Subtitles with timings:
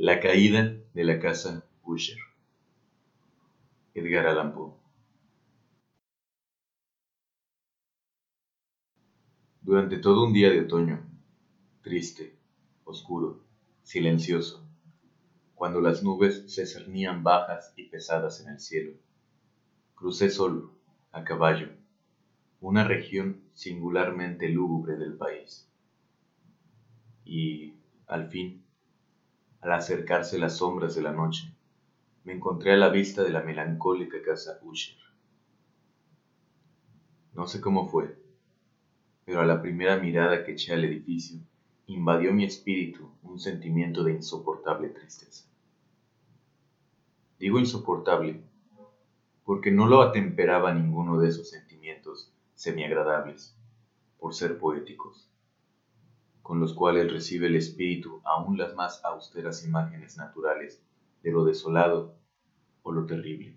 [0.00, 2.18] La caída de la casa Usher.
[3.94, 4.74] Edgar Allan Poe.
[9.60, 11.04] Durante todo un día de otoño,
[11.82, 12.38] triste,
[12.84, 13.42] oscuro,
[13.82, 14.64] silencioso,
[15.56, 18.92] cuando las nubes se cernían bajas y pesadas en el cielo,
[19.96, 20.78] crucé solo,
[21.10, 21.70] a caballo,
[22.60, 25.68] una región singularmente lúgubre del país.
[27.24, 27.74] Y,
[28.06, 28.62] al fin,
[29.60, 31.52] al acercarse las sombras de la noche,
[32.24, 34.96] me encontré a la vista de la melancólica casa Usher.
[37.34, 38.18] No sé cómo fue,
[39.24, 41.40] pero a la primera mirada que eché al edificio,
[41.86, 45.44] invadió mi espíritu un sentimiento de insoportable tristeza.
[47.38, 48.42] Digo insoportable
[49.44, 53.56] porque no lo atemperaba ninguno de esos sentimientos semiagradables,
[54.18, 55.27] por ser poéticos,
[56.48, 60.82] con los cuales recibe el espíritu aún las más austeras imágenes naturales
[61.22, 62.14] de lo desolado
[62.82, 63.54] o lo terrible.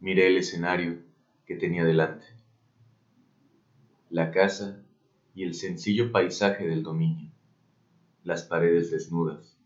[0.00, 0.98] Miré el escenario
[1.46, 2.26] que tenía delante,
[4.08, 4.82] la casa
[5.32, 7.30] y el sencillo paisaje del dominio,
[8.24, 9.56] las paredes desnudas,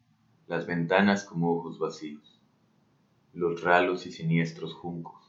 [0.47, 2.39] las ventanas como ojos vacíos,
[3.33, 5.24] los ralos y siniestros juncos,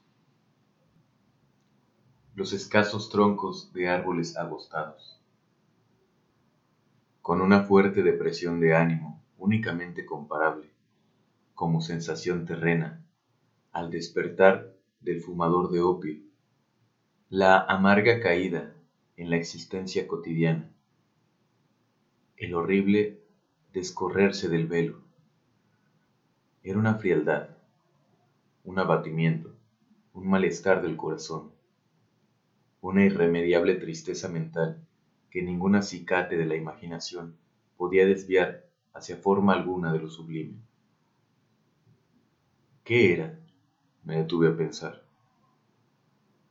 [2.36, 5.22] los escasos troncos de árboles agostados.
[7.22, 10.70] Con una fuerte depresión de ánimo únicamente comparable,
[11.54, 13.02] como sensación terrena,
[13.72, 16.20] al despertar del fumador de opio,
[17.30, 18.74] la amarga caída
[19.16, 20.70] en la existencia cotidiana,
[22.36, 23.24] el horrible
[23.72, 25.00] descorrerse del velo.
[26.64, 27.52] Era una frialdad,
[28.66, 29.56] un abatimiento,
[30.14, 31.56] un malestar del corazón,
[32.86, 34.80] una irremediable tristeza mental
[35.32, 37.36] que ningún acicate de la imaginación
[37.78, 40.54] podía desviar hacia forma alguna de lo sublime.
[42.84, 43.40] ¿Qué era?
[44.04, 45.04] me detuve a pensar.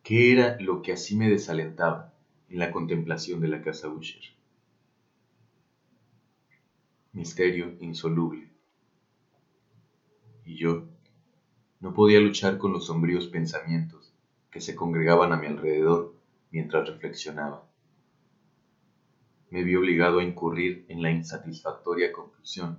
[0.03, 2.13] ¿Qué era lo que así me desalentaba
[2.49, 4.25] en la contemplación de la casa Usher?
[7.13, 8.51] Misterio insoluble.
[10.45, 10.89] Y yo
[11.79, 14.13] no podía luchar con los sombríos pensamientos
[14.51, 16.14] que se congregaban a mi alrededor
[16.55, 17.67] mientras reflexionaba.
[19.51, 22.79] Me vi obligado a incurrir en la insatisfactoria conclusión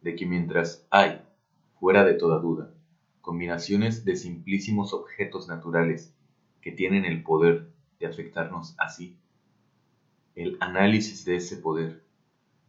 [0.00, 1.20] de que mientras hay,
[1.78, 2.72] fuera de toda duda,
[3.20, 6.14] combinaciones de simplísimos objetos naturales
[6.62, 7.68] que tienen el poder
[8.00, 9.14] de afectarnos así,
[10.34, 12.02] el análisis de ese poder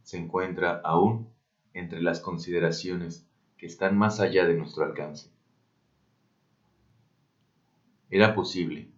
[0.01, 1.29] se encuentra aún
[1.73, 3.25] entre las consideraciones
[3.57, 5.29] que están más allá de nuestro alcance.
[8.09, 8.89] Era posible,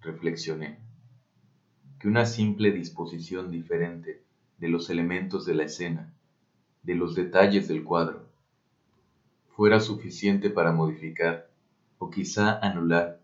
[0.00, 0.78] reflexioné,
[1.98, 4.22] que una simple disposición diferente
[4.58, 6.12] de los elementos de la escena,
[6.84, 8.26] de los detalles del cuadro,
[9.56, 11.50] fuera suficiente para modificar
[11.98, 13.20] o quizá anular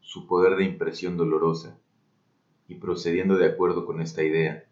[0.00, 1.78] su poder de impresión dolorosa,
[2.66, 4.64] y procediendo de acuerdo con esta idea,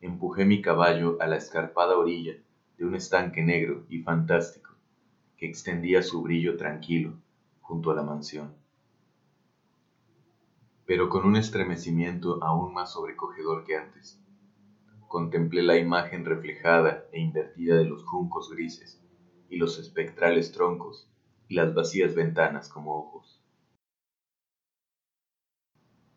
[0.00, 2.34] empujé mi caballo a la escarpada orilla
[2.78, 4.70] de un estanque negro y fantástico
[5.36, 7.12] que extendía su brillo tranquilo
[7.60, 8.57] junto a la mansión
[10.88, 14.18] pero con un estremecimiento aún más sobrecogedor que antes.
[15.06, 18.98] Contemplé la imagen reflejada e invertida de los juncos grises
[19.50, 21.06] y los espectrales troncos
[21.46, 23.44] y las vacías ventanas como ojos.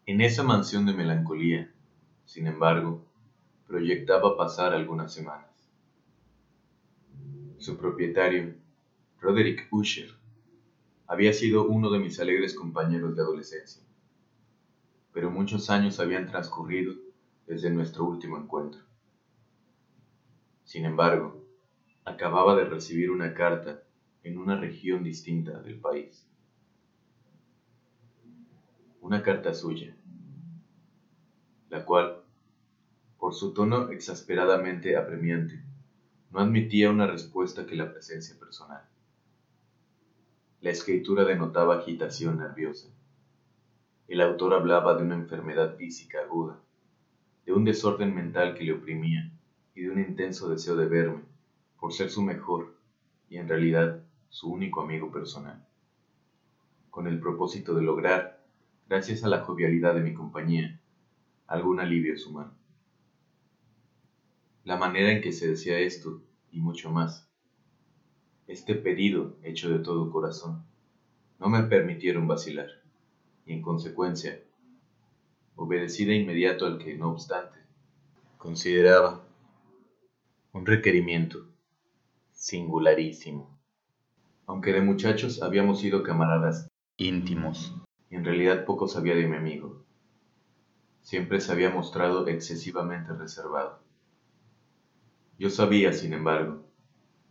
[0.06, 1.70] En esa mansión de melancolía,
[2.24, 3.06] sin embargo,
[3.68, 5.70] proyectaba pasar algunas semanas.
[7.58, 8.56] Su propietario,
[9.20, 10.12] Roderick Usher,
[11.08, 13.91] había sido uno de mis alegres compañeros de adolescencia
[15.14, 16.94] pero muchos años habían transcurrido
[17.46, 18.82] desde nuestro último encuentro.
[20.64, 21.46] Sin embargo,
[22.06, 23.84] acababa de recibir una carta
[24.24, 26.26] en una región distinta del país.
[29.02, 29.94] Una carta suya,
[31.70, 32.24] la cual,
[33.20, 35.62] por su tono exasperadamente apremiante,
[36.32, 38.88] no admitía una respuesta que la presencia personal.
[40.62, 42.88] La escritura denotaba agitación nerviosa
[44.14, 46.60] el autor hablaba de una enfermedad física aguda,
[47.46, 49.32] de un desorden mental que le oprimía
[49.74, 51.22] y de un intenso deseo de verme,
[51.80, 52.76] por ser su mejor
[53.30, 55.66] y en realidad su único amigo personal,
[56.90, 58.44] con el propósito de lograr,
[58.90, 60.78] gracias a la jovialidad de mi compañía,
[61.48, 62.52] algún alivio a su mano.
[64.66, 66.22] La manera en que se decía esto,
[66.52, 67.30] y mucho más,
[68.46, 70.66] este pedido hecho de todo corazón,
[71.40, 72.81] no me permitieron vacilar
[73.46, 74.40] y en consecuencia
[75.56, 77.60] obedecí de inmediato al que, no obstante,
[78.38, 79.24] consideraba
[80.54, 81.48] Un requerimiento
[82.34, 83.58] singularísimo.
[84.48, 86.68] Aunque de muchachos habíamos sido camaradas
[86.98, 87.74] íntimos,
[88.10, 89.86] en realidad poco sabía de mi amigo.
[91.02, 93.80] Siempre se había mostrado excesivamente reservado.
[95.40, 96.66] Yo sabía, sin embargo,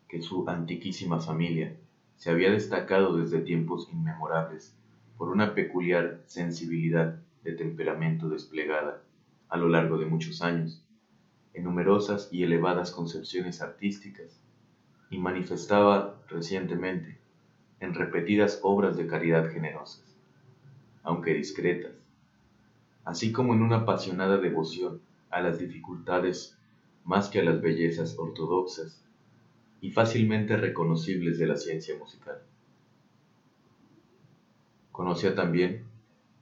[0.09, 1.77] que su antiquísima familia
[2.17, 4.77] se había destacado desde tiempos inmemorables
[5.21, 9.03] por una peculiar sensibilidad de temperamento desplegada
[9.51, 10.83] a lo largo de muchos años
[11.53, 14.41] en numerosas y elevadas concepciones artísticas
[15.11, 17.19] y manifestaba recientemente
[17.81, 20.17] en repetidas obras de caridad generosas,
[21.03, 21.93] aunque discretas,
[23.05, 26.57] así como en una apasionada devoción a las dificultades
[27.05, 29.05] más que a las bellezas ortodoxas
[29.83, 32.41] y fácilmente reconocibles de la ciencia musical.
[35.01, 35.87] Conocía también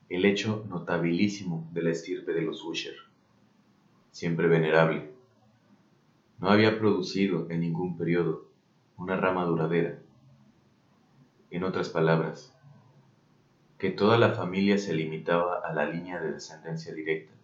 [0.09, 2.97] el hecho notabilísimo de la estirpe de los Usher,
[4.11, 5.13] siempre venerable.
[6.41, 8.49] No había producido en ningún periodo
[8.97, 10.01] una rama duradera.
[11.53, 12.53] En otras palabras,
[13.79, 17.35] que toda la familia se limitaba a la línea de descendencia directa,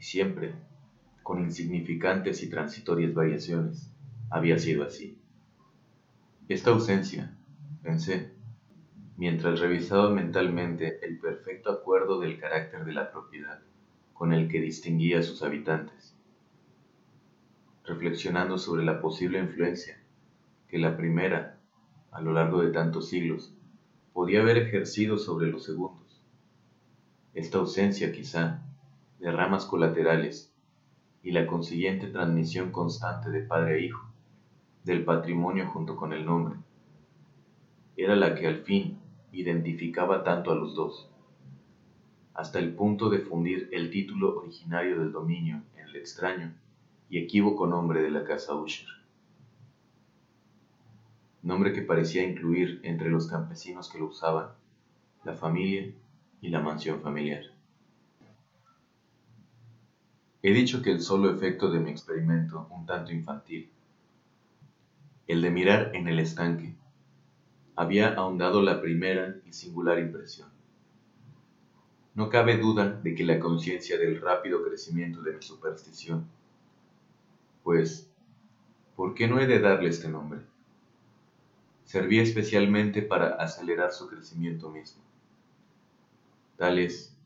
[0.00, 0.52] y siempre,
[1.22, 3.88] con insignificantes y transitorias variaciones,
[4.30, 5.16] había sido así.
[6.48, 7.32] Esta ausencia,
[7.84, 8.33] pensé,
[9.16, 13.60] mientras revisaba mentalmente el perfecto acuerdo del carácter de la propiedad
[14.12, 16.16] con el que distinguía a sus habitantes,
[17.84, 20.00] reflexionando sobre la posible influencia
[20.68, 21.60] que la primera,
[22.10, 23.54] a lo largo de tantos siglos,
[24.12, 26.22] podía haber ejercido sobre los segundos.
[27.34, 28.62] Esta ausencia quizá
[29.18, 30.52] de ramas colaterales
[31.22, 34.08] y la consiguiente transmisión constante de padre a hijo,
[34.84, 36.56] del patrimonio junto con el nombre,
[37.96, 38.98] era la que al fin
[39.34, 41.08] identificaba tanto a los dos,
[42.34, 46.52] hasta el punto de fundir el título originario del dominio en el extraño
[47.08, 49.04] y equívoco nombre de la casa Usher
[51.44, 54.48] nombre que parecía incluir entre los campesinos que lo usaban
[55.24, 55.90] la familia
[56.40, 57.42] y la mansión familiar.
[60.42, 63.68] He dicho que el solo efecto de mi experimento, un tanto infantil,
[65.26, 66.74] el de mirar en el estanque,
[67.76, 70.48] había ahondado la primera y singular impresión.
[72.14, 76.26] No cabe duda de que la conciencia del rápido crecimiento de mi superstición,
[77.62, 78.08] pues,
[78.94, 80.40] ¿por qué no he de darle este nombre?
[81.84, 85.02] servía especialmente para acelerar su crecimiento mismo.
[86.56, 87.16] Tal es,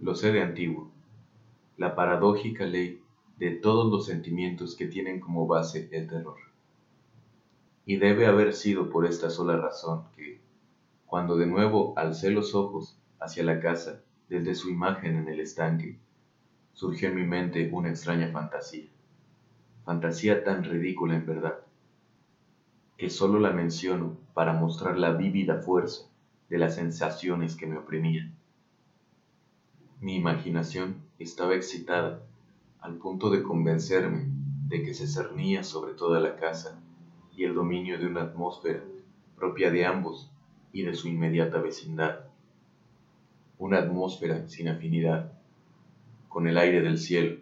[0.00, 0.90] lo sé de antiguo,
[1.76, 3.02] la paradójica ley
[3.38, 6.36] de todos los sentimientos que tienen como base el terror.
[7.86, 10.40] Y debe haber sido por esta sola razón que,
[11.06, 15.98] cuando de nuevo alcé los ojos hacia la casa desde su imagen en el estanque,
[16.72, 18.88] surgió en mi mente una extraña fantasía,
[19.84, 21.58] fantasía tan ridícula en verdad,
[22.96, 26.06] que solo la menciono para mostrar la vívida fuerza
[26.48, 28.34] de las sensaciones que me oprimían.
[30.00, 32.22] Mi imaginación estaba excitada
[32.80, 34.26] al punto de convencerme
[34.68, 36.80] de que se cernía sobre toda la casa
[37.36, 38.82] y el dominio de una atmósfera
[39.36, 40.30] propia de ambos
[40.72, 42.26] y de su inmediata vecindad.
[43.58, 45.32] Una atmósfera sin afinidad,
[46.28, 47.40] con el aire del cielo,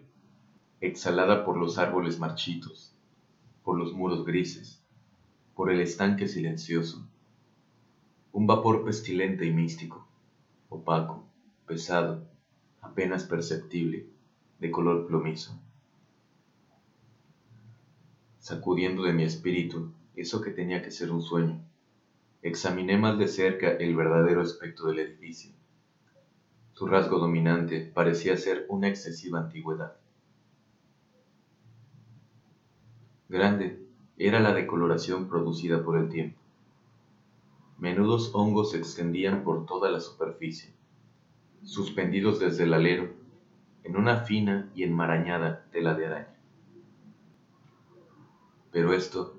[0.81, 2.93] exhalada por los árboles marchitos,
[3.63, 4.81] por los muros grises,
[5.55, 7.07] por el estanque silencioso,
[8.31, 10.07] un vapor pestilente y místico,
[10.69, 11.23] opaco,
[11.67, 12.27] pesado,
[12.81, 14.07] apenas perceptible,
[14.59, 15.57] de color plomizo.
[18.43, 21.63] Sacudiendo de mi espíritu eso que tenía que ser un sueño,
[22.41, 25.53] examiné más de cerca el verdadero aspecto del edificio.
[26.73, 29.93] Su rasgo dominante parecía ser una excesiva antigüedad.
[33.29, 33.79] Grande,
[34.17, 36.37] era la decoloración producida por el tiempo.
[37.77, 40.73] Menudos hongos se extendían por toda la superficie,
[41.63, 43.09] suspendidos desde el alero,
[43.85, 46.32] en una fina y enmarañada tela de araña.
[48.73, 49.35] Pero esto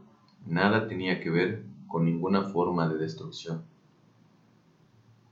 [0.46, 3.64] nada tenía que ver con ninguna forma de destrucción.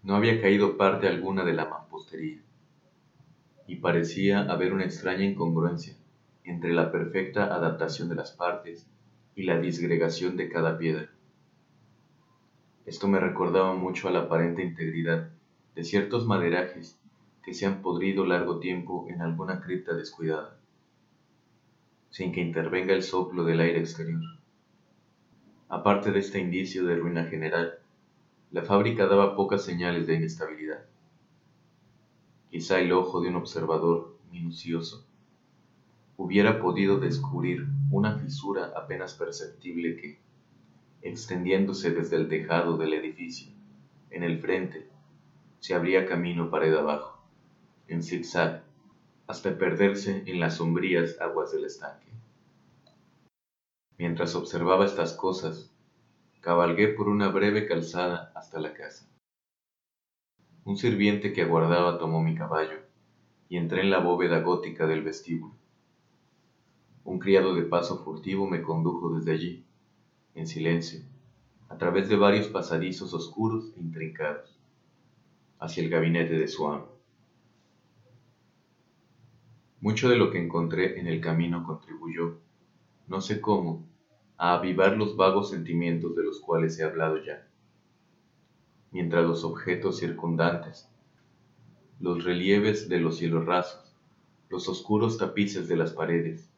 [0.03, 2.43] No había caído parte alguna de la mampostería,
[3.69, 5.95] y parecía haber una extraña incongruencia
[6.43, 8.89] entre la perfecta adaptación de las partes
[9.37, 11.09] y la disgregación de cada piedra.
[12.85, 15.31] Esto me recordaba mucho a la aparente integridad
[15.77, 16.99] de ciertos maderajes
[17.45, 20.59] que se han podrido largo tiempo en alguna cripta descuidada,
[22.13, 24.21] sin que intervenga el soplo del aire exterior.
[25.71, 27.79] Aparte de este indicio de ruina general,
[28.51, 30.85] la fábrica daba pocas señales de inestabilidad.
[32.51, 35.07] Quizá el ojo de un observador minucioso
[36.19, 40.19] hubiera podido descubrir una fisura apenas perceptible que,
[41.01, 43.51] extendiéndose desde el tejado del edificio,
[44.11, 44.87] en el frente,
[45.61, 47.25] se abría camino pared abajo,
[47.89, 48.65] en zigzag,
[49.33, 52.13] hasta perderse en las sombrías aguas del estanque.
[53.97, 55.75] Mientras observaba estas cosas,
[56.43, 59.09] cabalgué por una breve calzada hasta la casa.
[60.65, 62.81] Un sirviente que aguardaba tomó mi caballo
[63.49, 65.55] y entré en la bóveda gótica del vestíbulo.
[67.05, 69.65] Un criado de paso furtivo me condujo desde allí,
[70.35, 71.01] en silencio,
[71.71, 74.61] a través de varios pasadizos oscuros e intrincados,
[75.59, 76.92] hacia el gabinete de su amo.
[79.83, 82.39] Mucho de lo que encontré en el camino contribuyó,
[83.09, 83.85] no sé cómo,
[84.37, 87.49] a avivar los vagos sentimientos de los cuales he hablado ya.
[88.93, 90.89] Mientras los objetos circundantes,
[91.99, 93.93] los relieves de los cielos rasos,
[94.51, 96.49] los oscuros tapices de las paredes,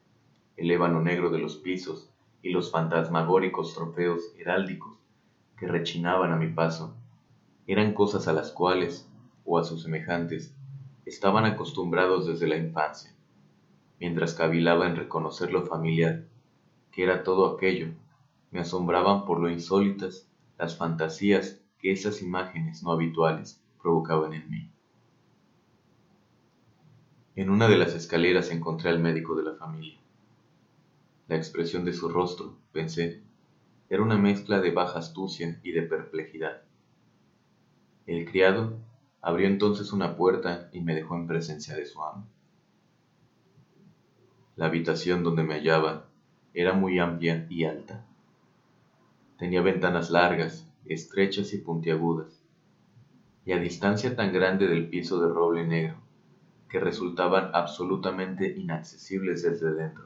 [0.55, 2.11] el ébano negro de los pisos
[2.43, 4.99] y los fantasmagóricos trofeos heráldicos
[5.57, 6.93] que rechinaban a mi paso,
[7.65, 9.09] eran cosas a las cuales,
[9.45, 10.53] o a sus semejantes,
[11.07, 13.14] estaban acostumbrados desde la infancia,
[13.99, 16.25] mientras cavilaba en reconocer lo familiar,
[16.91, 17.89] que era todo aquello,
[18.51, 24.71] me asombraban por lo insólitas las fantasías que esas imágenes no habituales provocaban en mí.
[27.35, 29.99] En una de las escaleras encontré al médico de la familia.
[31.27, 33.21] La expresión de su rostro, pensé,
[33.89, 36.61] era una mezcla de baja astucia y de perplejidad.
[38.05, 38.77] El criado
[39.21, 42.25] abrió entonces una puerta y me dejó en presencia de su amo.
[44.55, 46.07] La habitación donde me hallaba
[46.53, 48.05] era muy amplia y alta.
[49.37, 52.41] Tenía ventanas largas, estrechas y puntiagudas,
[53.45, 55.97] y a distancia tan grande del piso de roble negro
[56.69, 60.05] que resultaban absolutamente inaccesibles desde dentro.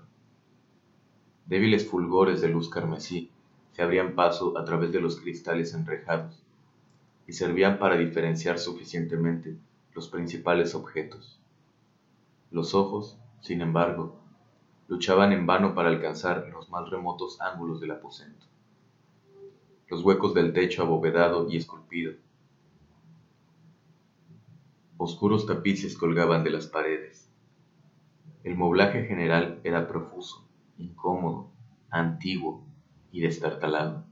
[1.46, 3.32] Débiles fulgores de luz carmesí
[3.72, 6.44] se abrían paso a través de los cristales enrejados
[7.28, 9.58] y servían para diferenciar suficientemente
[9.94, 11.40] los principales objetos.
[12.52, 14.20] Los ojos, sin embargo,
[14.90, 18.48] luchaban en vano para alcanzar los más remotos ángulos del aposento.
[19.88, 22.14] Los huecos del techo abovedado y esculpido.
[24.98, 27.30] Oscuros tapices colgaban de las paredes.
[28.44, 30.48] El moblaje general era profuso,
[30.80, 31.52] incómodo,
[31.92, 32.66] antiguo
[33.12, 34.04] y destartalado.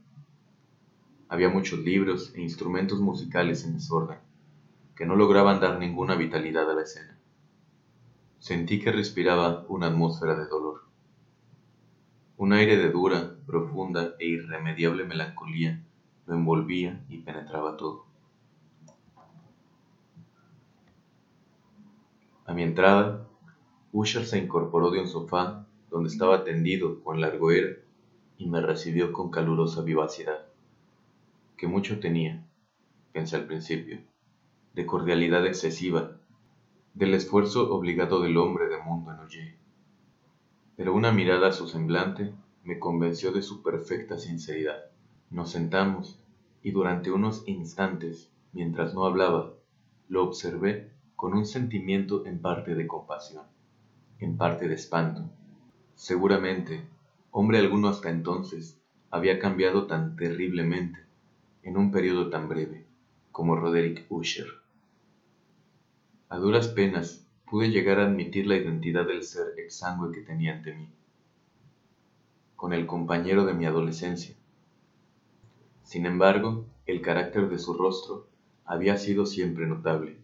[1.28, 4.18] Había muchos libros e instrumentos musicales en desorden,
[4.94, 7.17] que no lograban dar ninguna vitalidad a la escena.
[8.38, 10.82] Sentí que respiraba una atmósfera de dolor.
[12.36, 15.82] Un aire de dura, profunda e irremediable melancolía
[16.26, 18.04] lo envolvía y penetraba todo.
[22.46, 23.26] A mi entrada,
[23.92, 27.76] Usher se incorporó de un sofá donde estaba tendido con largoera
[28.36, 30.46] y me recibió con calurosa vivacidad,
[31.56, 32.46] que mucho tenía,
[33.12, 34.00] pensé al principio,
[34.74, 36.17] de cordialidad excesiva,
[36.98, 39.54] del esfuerzo obligado del hombre de mundo en huye.
[40.76, 44.86] Pero una mirada a su semblante me convenció de su perfecta sinceridad.
[45.30, 46.20] Nos sentamos
[46.60, 49.54] y durante unos instantes, mientras no hablaba,
[50.08, 53.44] lo observé con un sentimiento en parte de compasión,
[54.18, 55.30] en parte de espanto,
[55.94, 56.82] Seguramente,
[57.32, 61.00] hombre alguno hasta entonces había cambiado tan terriblemente
[61.62, 62.86] en un periodo tan breve
[63.30, 64.46] como Roderick Usher.
[66.30, 70.74] A duras penas pude llegar a admitir la identidad del ser exangüe que tenía ante
[70.74, 70.86] mí,
[72.54, 74.34] con el compañero de mi adolescencia.
[75.84, 78.26] Sin embargo, el carácter de su rostro
[78.66, 80.18] había sido siempre notable.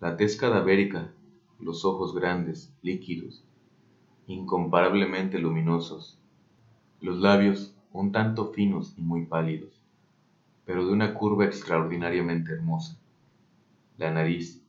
[0.00, 1.10] La tez cadavérica,
[1.58, 3.42] los ojos grandes, líquidos,
[4.28, 6.16] incomparablemente luminosos,
[7.00, 9.82] los labios un tanto finos y muy pálidos,
[10.64, 12.96] pero de una curva extraordinariamente hermosa,
[13.98, 14.64] la nariz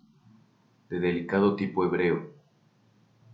[0.90, 2.34] de delicado tipo hebreo,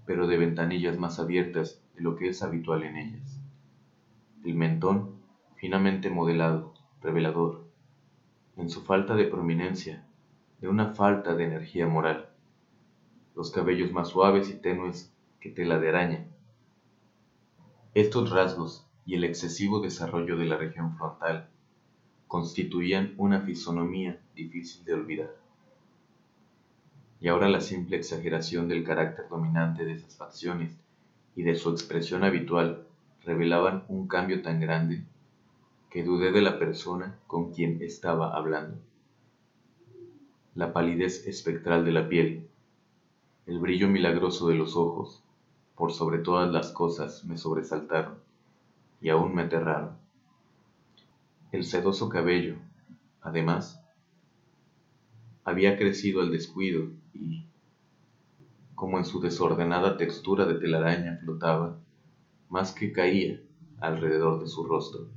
[0.06, 3.42] pero de ventanillas más abiertas de lo que es habitual en ellas,
[4.44, 5.16] el mentón
[5.56, 7.66] finamente modelado, revelador,
[8.58, 10.06] en su falta de prominencia,
[10.62, 12.30] de una falta de energía moral,
[13.36, 15.12] los cabellos más suaves y tenues
[15.54, 16.26] tela de araña.
[17.94, 21.50] Estos rasgos y el excesivo desarrollo de la región frontal
[22.28, 25.45] constituían una fisonomía difícil de olvidar.
[27.20, 30.78] Y ahora la simple exageración del carácter dominante de esas facciones
[31.36, 32.86] y de su expresión habitual
[33.24, 35.04] revelaban un cambio tan grande
[35.90, 38.78] que dudé de la persona con quien estaba hablando.
[40.54, 42.48] La palidez espectral de la piel,
[43.46, 45.24] el brillo milagroso de los ojos,
[45.76, 48.16] por sobre todas las cosas, me sobresaltaron
[49.02, 49.98] y aún me aterraron.
[51.52, 52.56] El sedoso cabello,
[53.22, 53.85] además,
[55.46, 57.46] había crecido al descuido y,
[58.74, 61.80] como en su desordenada textura de telaraña flotaba,
[62.50, 63.40] más que caía
[63.80, 65.08] alrededor de su rostro.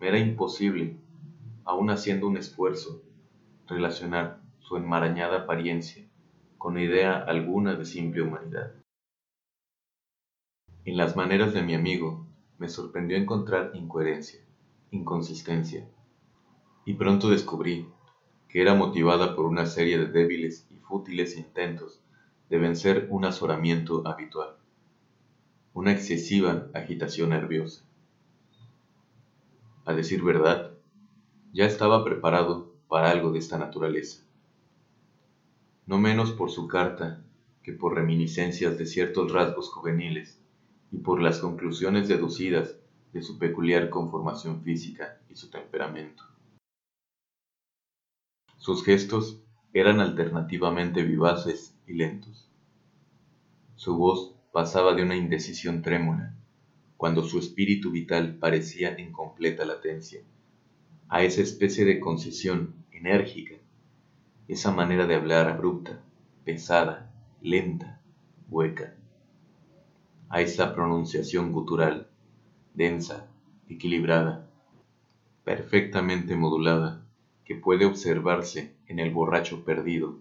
[0.00, 0.96] Me era imposible,
[1.64, 3.02] aun haciendo un esfuerzo,
[3.68, 6.08] relacionar su enmarañada apariencia
[6.56, 8.72] con idea alguna de simple humanidad.
[10.84, 12.26] En las maneras de mi amigo
[12.58, 14.40] me sorprendió encontrar incoherencia,
[14.90, 15.86] inconsistencia,
[16.84, 17.86] y pronto descubrí
[18.52, 22.02] que era motivada por una serie de débiles y fútiles intentos
[22.50, 24.56] de vencer un azoramiento habitual,
[25.72, 27.86] una excesiva agitación nerviosa.
[29.86, 30.74] A decir verdad,
[31.54, 34.22] ya estaba preparado para algo de esta naturaleza,
[35.86, 37.24] no menos por su carta
[37.62, 40.38] que por reminiscencias de ciertos rasgos juveniles
[40.90, 42.76] y por las conclusiones deducidas
[43.14, 46.31] de su peculiar conformación física y su temperamento.
[48.62, 49.40] Sus gestos
[49.74, 52.48] eran alternativamente vivaces y lentos.
[53.74, 56.36] Su voz pasaba de una indecisión trémula,
[56.96, 60.20] cuando su espíritu vital parecía en completa latencia,
[61.08, 63.56] a esa especie de concisión enérgica,
[64.46, 66.00] esa manera de hablar abrupta,
[66.44, 68.00] pesada, lenta,
[68.48, 68.94] hueca,
[70.28, 72.06] a esa pronunciación gutural,
[72.74, 73.28] densa,
[73.68, 74.48] equilibrada,
[75.42, 77.01] perfectamente modulada,
[77.44, 80.18] que puede observarse en el borracho perdido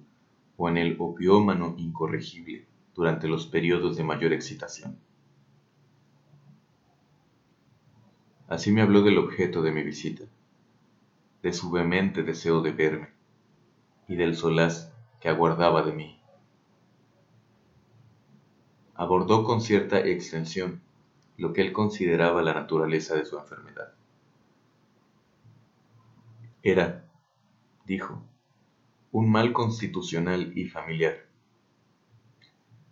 [0.58, 4.98] o en el opiómano incorregible durante los periodos de mayor excitación.
[8.48, 10.26] Así me habló del objeto de mi visita,
[11.42, 13.10] de su vehemente deseo de verme
[14.08, 16.22] y del solaz que aguardaba de mí.
[18.96, 20.82] Abordó con cierta extensión
[21.38, 23.94] lo que él consideraba la naturaleza de su enfermedad.
[26.62, 27.06] Era,
[27.86, 28.24] dijo,
[29.12, 31.26] un mal constitucional y familiar,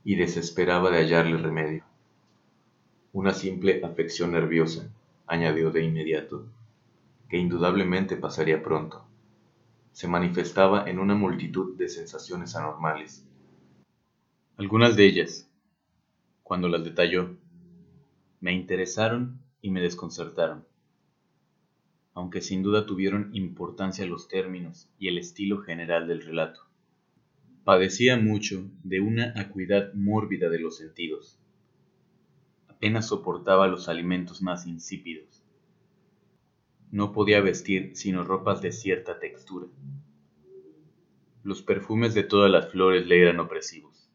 [0.03, 1.83] y desesperaba de hallarle remedio.
[3.13, 4.89] Una simple afección nerviosa,
[5.27, 6.45] añadió de inmediato,
[7.29, 9.05] que indudablemente pasaría pronto.
[9.91, 13.25] Se manifestaba en una multitud de sensaciones anormales.
[14.57, 15.49] Algunas de ellas,
[16.43, 17.35] cuando las detalló,
[18.41, 20.68] me interesaron y me desconcertaron
[22.13, 26.61] aunque sin duda tuvieron importancia los términos y el estilo general del relato.
[27.63, 31.39] Padecía mucho de una acuidad mórbida de los sentidos.
[32.67, 35.43] Apenas soportaba los alimentos más insípidos.
[36.91, 39.67] No podía vestir sino ropas de cierta textura.
[41.43, 44.09] Los perfumes de todas las flores le eran opresivos.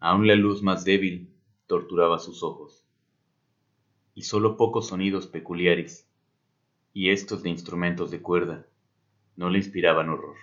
[0.00, 1.30] Aún la luz más débil
[1.66, 2.84] torturaba sus ojos.
[4.14, 6.07] Y sólo pocos sonidos peculiares
[6.92, 8.66] y estos de instrumentos de cuerda
[9.36, 10.36] no le inspiraban horror.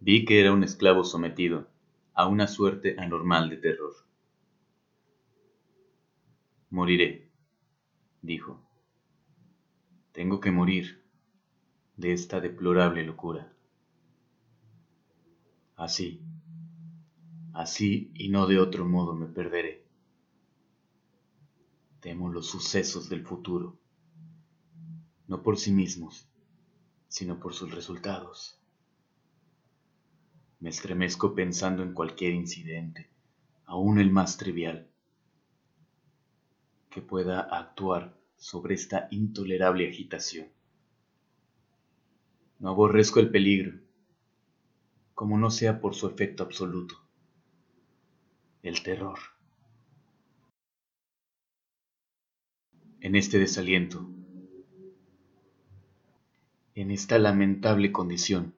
[0.00, 1.66] Vi que era un esclavo sometido
[2.12, 3.94] a una suerte anormal de terror.
[6.70, 7.28] Moriré,
[8.22, 8.60] dijo.
[10.12, 11.02] Tengo que morir
[11.96, 13.52] de esta deplorable locura.
[15.76, 16.20] Así,
[17.52, 19.83] así y no de otro modo me perderé.
[22.04, 23.78] Temo los sucesos del futuro,
[25.26, 26.28] no por sí mismos,
[27.08, 28.60] sino por sus resultados.
[30.60, 33.08] Me estremezco pensando en cualquier incidente,
[33.64, 34.86] aun el más trivial,
[36.90, 40.48] que pueda actuar sobre esta intolerable agitación.
[42.58, 43.80] No aborrezco el peligro,
[45.14, 46.96] como no sea por su efecto absoluto,
[48.62, 49.33] el terror.
[53.04, 54.08] En este desaliento,
[56.74, 58.54] en esta lamentable condición.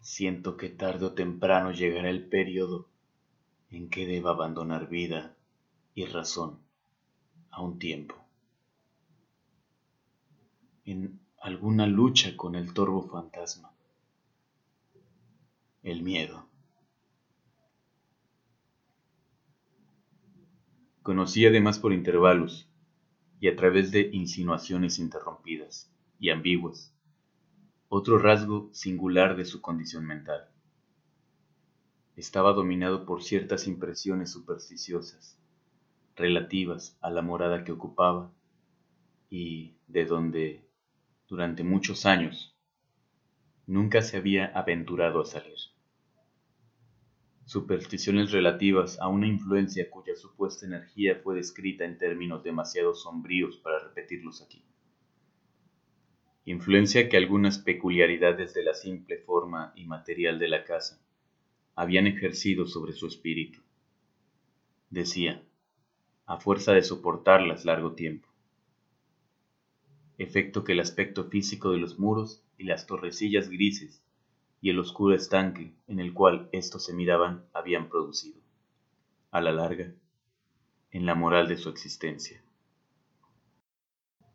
[0.00, 2.88] Siento que tarde o temprano llegará el periodo
[3.70, 5.36] en que deba abandonar vida
[5.94, 6.58] y razón
[7.52, 8.16] a un tiempo.
[10.86, 13.70] En alguna lucha con el torvo fantasma,
[15.84, 16.49] el miedo.
[21.10, 22.70] Conocí además por intervalos
[23.40, 26.94] y a través de insinuaciones interrumpidas y ambiguas
[27.88, 30.48] otro rasgo singular de su condición mental.
[32.14, 35.36] Estaba dominado por ciertas impresiones supersticiosas
[36.14, 38.32] relativas a la morada que ocupaba
[39.28, 40.64] y de donde,
[41.26, 42.56] durante muchos años,
[43.66, 45.58] nunca se había aventurado a salir.
[47.50, 53.80] Supersticiones relativas a una influencia cuya supuesta energía fue descrita en términos demasiado sombríos para
[53.80, 54.62] repetirlos aquí.
[56.44, 61.02] Influencia que algunas peculiaridades de la simple forma y material de la casa
[61.74, 63.58] habían ejercido sobre su espíritu.
[64.88, 65.42] Decía,
[66.26, 68.28] a fuerza de soportarlas largo tiempo.
[70.18, 74.04] Efecto que el aspecto físico de los muros y las torrecillas grises
[74.60, 78.38] y el oscuro estanque en el cual éstos se miraban habían producido,
[79.30, 79.92] a la larga,
[80.90, 82.42] en la moral de su existencia.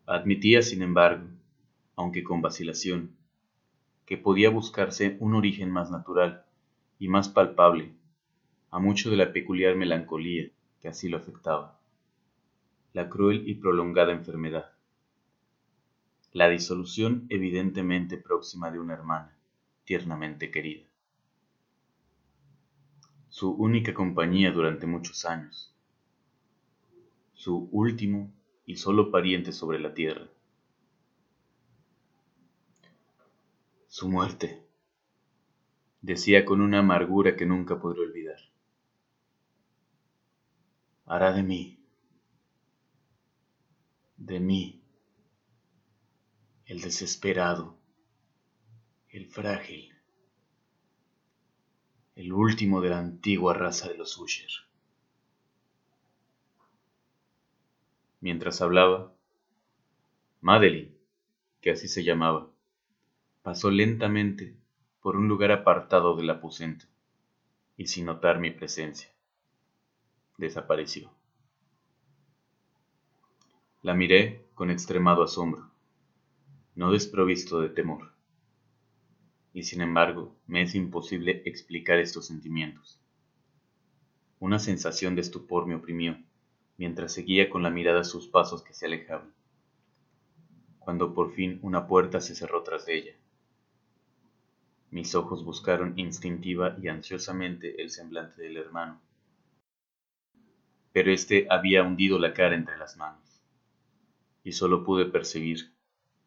[0.06, 1.28] Admitía, sin embargo,
[1.96, 3.16] aunque con vacilación,
[4.06, 6.46] que podía buscarse un origen más natural
[7.00, 7.92] y más palpable
[8.70, 10.50] a mucho de la peculiar melancolía
[10.82, 11.80] que así lo afectaba,
[12.94, 14.72] la cruel y prolongada enfermedad,
[16.34, 19.35] la disolución evidentemente próxima de una hermana,
[19.86, 20.86] tiernamente querida.
[23.30, 25.74] Su única compañía durante muchos años,
[27.34, 28.32] su último
[28.66, 30.28] y solo pariente sobre la tierra.
[33.88, 34.66] Su muerte,
[36.02, 38.40] decía con una amargura que nunca podré olvidar.
[41.06, 41.80] Hará de mí,
[44.18, 44.82] de mí,
[46.66, 47.78] el desesperado,
[49.16, 49.94] el frágil,
[52.16, 54.50] el último de la antigua raza de los Usher.
[58.20, 59.14] Mientras hablaba,
[60.42, 60.96] Madeline,
[61.62, 62.50] que así se llamaba,
[63.42, 64.56] pasó lentamente
[65.02, 66.86] por un lugar apartado del aposento
[67.78, 69.10] y sin notar mi presencia,
[70.38, 71.12] desapareció.
[73.82, 75.72] La miré con extremado asombro
[76.76, 78.15] no desprovisto de temor.
[79.56, 83.00] Y sin embargo, me es imposible explicar estos sentimientos.
[84.38, 86.18] Una sensación de estupor me oprimió,
[86.76, 89.34] mientras seguía con la mirada sus pasos que se alejaban.
[90.80, 93.16] Cuando por fin una puerta se cerró tras de ella.
[94.92, 99.00] Mis ojos buscaron instintiva y ansiosamente el semblante del hermano,
[100.92, 103.42] pero éste había hundido la cara entre las manos,
[104.44, 105.74] y solo pude percibir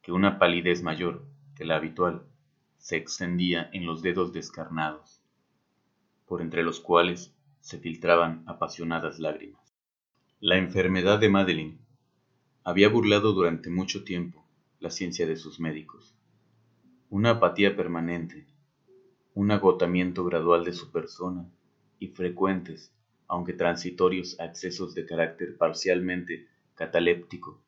[0.08, 2.24] una palidez mayor que la habitual
[2.78, 5.20] se extendía en los dedos descarnados,
[6.26, 9.74] por entre los cuales se filtraban apasionadas lágrimas.
[10.40, 11.78] La enfermedad de Madeline
[12.64, 14.46] había burlado durante mucho tiempo
[14.80, 16.14] la ciencia de sus médicos.
[17.10, 18.46] Una apatía permanente,
[19.34, 21.48] un agotamiento gradual de su persona
[21.98, 22.92] y frecuentes,
[23.26, 27.60] aunque transitorios accesos de carácter parcialmente cataléptico,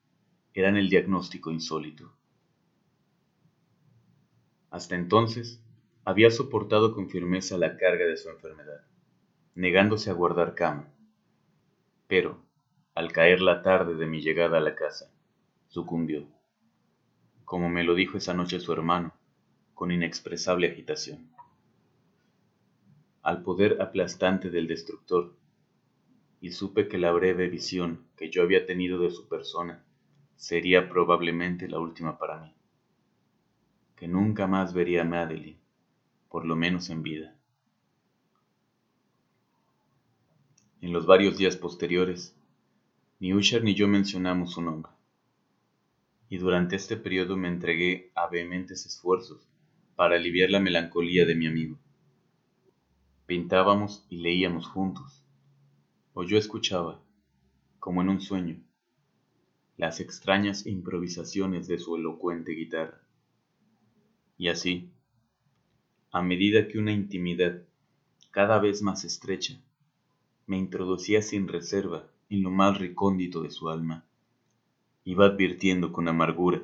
[0.53, 2.13] eran el diagnóstico insólito.
[4.71, 5.61] Hasta entonces,
[6.05, 8.85] había soportado con firmeza la carga de su enfermedad,
[9.53, 10.87] negándose a guardar cama.
[12.07, 12.41] Pero,
[12.95, 15.11] al caer la tarde de mi llegada a la casa,
[15.67, 16.25] sucumbió,
[17.43, 19.13] como me lo dijo esa noche su hermano,
[19.73, 21.29] con inexpresable agitación.
[23.23, 25.35] Al poder aplastante del destructor,
[26.39, 29.83] y supe que la breve visión que yo había tenido de su persona
[30.37, 32.55] sería probablemente la última para mí
[34.01, 35.59] que nunca más vería a Madeline,
[36.27, 37.35] por lo menos en vida.
[40.81, 42.35] En los varios días posteriores,
[43.19, 44.91] ni Usher ni yo mencionamos su nombre,
[46.29, 49.47] y durante este periodo me entregué a vehementes esfuerzos
[49.95, 51.77] para aliviar la melancolía de mi amigo.
[53.27, 55.23] Pintábamos y leíamos juntos,
[56.15, 56.99] o yo escuchaba,
[57.77, 58.57] como en un sueño,
[59.77, 62.99] las extrañas improvisaciones de su elocuente guitarra.
[64.41, 64.89] Y así,
[66.11, 67.61] a medida que una intimidad
[68.31, 69.61] cada vez más estrecha
[70.47, 74.03] me introducía sin reserva en lo más recóndito de su alma,
[75.03, 76.63] iba advirtiendo con amargura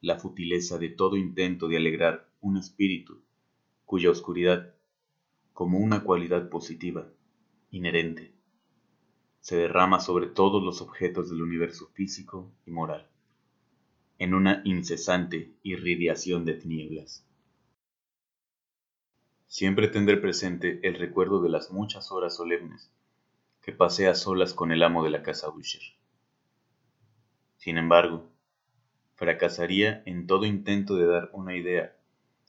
[0.00, 3.20] la futileza de todo intento de alegrar un espíritu
[3.84, 4.74] cuya oscuridad,
[5.52, 7.06] como una cualidad positiva,
[7.70, 8.32] inherente,
[9.40, 13.09] se derrama sobre todos los objetos del universo físico y moral
[14.20, 17.26] en una incesante irradiación de tinieblas.
[19.46, 22.92] Siempre tendré presente el recuerdo de las muchas horas solemnes
[23.62, 25.80] que pasé a solas con el amo de la casa Usher.
[27.56, 28.28] Sin embargo,
[29.14, 31.96] fracasaría en todo intento de dar una idea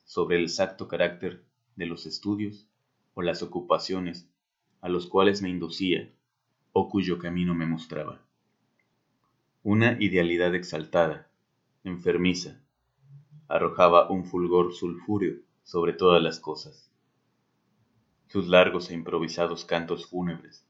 [0.04, 1.42] sobre el exacto carácter
[1.78, 2.68] de los estudios
[3.14, 4.30] o las ocupaciones
[4.82, 6.12] a los cuales me inducía
[6.74, 8.22] o cuyo camino me mostraba.
[9.64, 11.31] Una idealidad exaltada
[11.84, 12.62] enfermiza,
[13.48, 16.92] arrojaba un fulgor sulfúreo sobre todas las cosas.
[18.28, 20.66] Sus largos e improvisados cantos fúnebres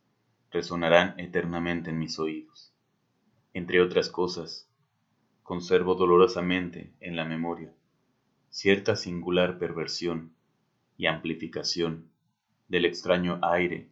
[0.52, 2.74] resonarán eternamente en mis oídos.
[3.54, 4.70] Entre otras cosas,
[5.44, 7.74] conservo dolorosamente en la memoria
[8.52, 10.34] cierta singular perversión
[10.98, 12.10] y amplificación
[12.68, 13.90] del extraño aire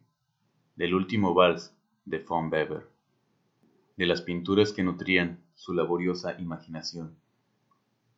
[0.76, 2.86] del último vals de von Weber,
[3.96, 7.14] de las pinturas que nutrían su laboriosa imaginación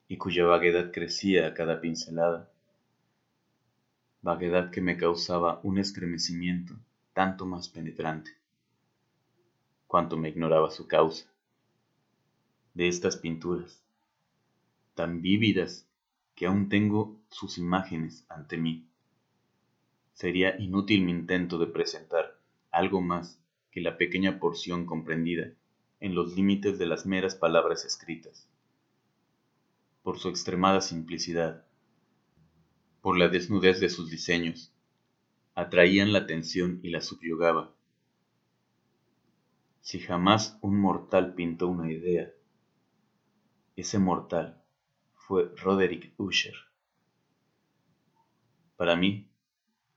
[0.06, 2.48] y cuya vaguedad crecía a cada pincelada
[4.20, 6.76] vaguedad que me causaba un estremecimiento
[7.14, 8.30] tanto más penetrante,
[9.88, 11.26] cuanto me ignoraba su causa.
[12.74, 13.82] De estas pinturas,
[14.94, 15.84] tan vívidas
[16.36, 18.86] que aún tengo sus imágenes ante mí,
[20.12, 22.38] sería inútil mi intento de presentar
[22.70, 23.40] algo más
[23.72, 25.50] que la pequeña porción comprendida
[26.02, 28.48] en los límites de las meras palabras escritas.
[30.02, 31.64] Por su extremada simplicidad,
[33.00, 34.72] por la desnudez de sus diseños,
[35.54, 37.72] atraían la atención y la subyugaba.
[39.80, 42.32] Si jamás un mortal pintó una idea,
[43.76, 44.60] ese mortal
[45.14, 46.56] fue Roderick Usher.
[48.76, 49.28] Para mí,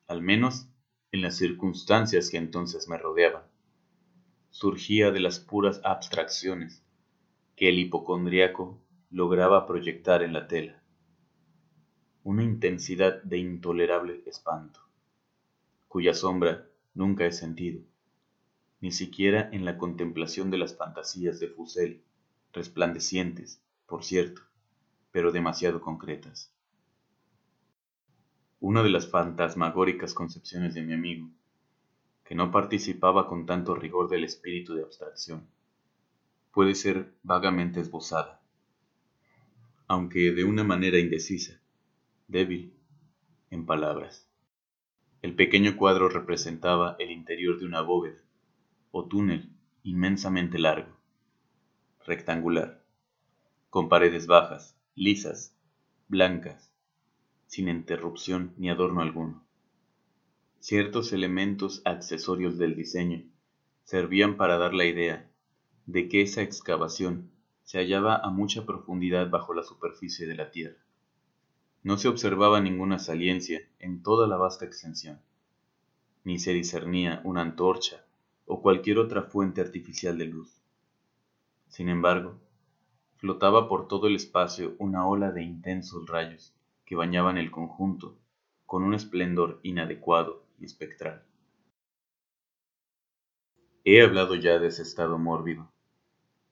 [0.05, 0.67] al menos
[1.11, 3.54] en las circunstancias que entonces me rodeaban,
[4.55, 6.81] surgía de las puras abstracciones
[7.57, 10.81] que el hipocondriaco lograba proyectar en la tela
[12.23, 14.79] una intensidad de intolerable espanto,
[15.89, 17.81] cuya sombra nunca he sentido,
[18.79, 22.01] ni siquiera en la contemplación de las fantasías de Fusel,
[22.53, 24.41] resplandecientes, por cierto,
[25.11, 26.49] pero demasiado concretas.
[28.61, 31.29] Una de las fantasmagóricas concepciones de mi amigo,
[32.25, 35.47] que no participaba con tanto rigor del espíritu de abstracción,
[36.51, 38.41] puede ser vagamente esbozada,
[39.87, 41.61] aunque de una manera indecisa,
[42.27, 42.73] débil,
[43.51, 44.27] en palabras.
[45.21, 48.19] El pequeño cuadro representaba el interior de una bóveda
[48.91, 49.51] o túnel
[49.83, 50.97] inmensamente largo,
[52.05, 52.83] rectangular,
[53.69, 55.55] con paredes bajas, lisas,
[56.07, 56.71] blancas,
[57.45, 59.44] sin interrupción ni adorno alguno.
[60.67, 63.21] Ciertos elementos accesorios del diseño
[63.83, 65.29] servían para dar la idea
[65.85, 67.29] de que esa excavación
[67.61, 70.81] se hallaba a mucha profundidad bajo la superficie de la tierra.
[71.83, 75.21] No se observaba ninguna saliencia en toda la vasta extensión,
[76.23, 78.03] ni se discernía una antorcha
[78.47, 80.63] o cualquier otra fuente artificial de luz.
[81.67, 82.39] Sin embargo,
[83.17, 88.17] flotaba por todo el espacio una ola de intensos rayos que bañaban el conjunto
[88.65, 91.23] con un esplendor inadecuado y espectral.
[93.83, 95.71] He hablado ya de ese estado mórbido,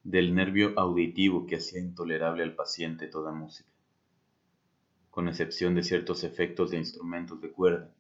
[0.04, 3.74] del nervio auditivo que hacía intolerable al paciente toda música
[5.14, 7.94] con excepción de ciertos efectos de instrumentos de cuerda.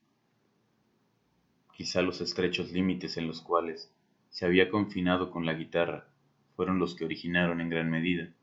[1.77, 3.93] Quizá los estrechos límites en los cuales
[4.31, 6.07] se había confinado con la guitarra
[6.55, 8.33] fueron los que originaron en gran medida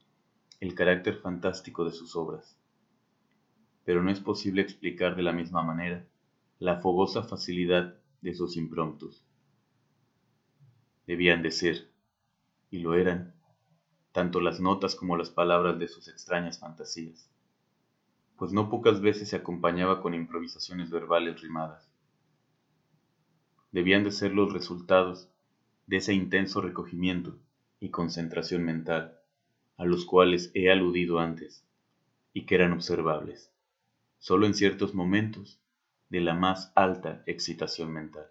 [0.60, 2.56] el carácter fantástico de sus obras.
[3.84, 6.06] Pero no es posible explicar de la misma manera
[6.60, 9.24] la fogosa facilidad de sus impromptus.
[11.08, 11.90] Debían de ser,
[12.70, 13.34] y lo eran,
[14.12, 17.28] tanto las notas como las palabras de sus extrañas fantasías
[18.40, 21.86] pues no pocas veces se acompañaba con improvisaciones verbales rimadas.
[23.70, 25.28] Debían de ser los resultados
[25.86, 27.38] de ese intenso recogimiento
[27.80, 29.18] y concentración mental
[29.76, 31.66] a los cuales he aludido antes
[32.32, 33.52] y que eran observables,
[34.18, 35.59] solo en ciertos momentos
[36.10, 38.26] de la más alta excitación mental.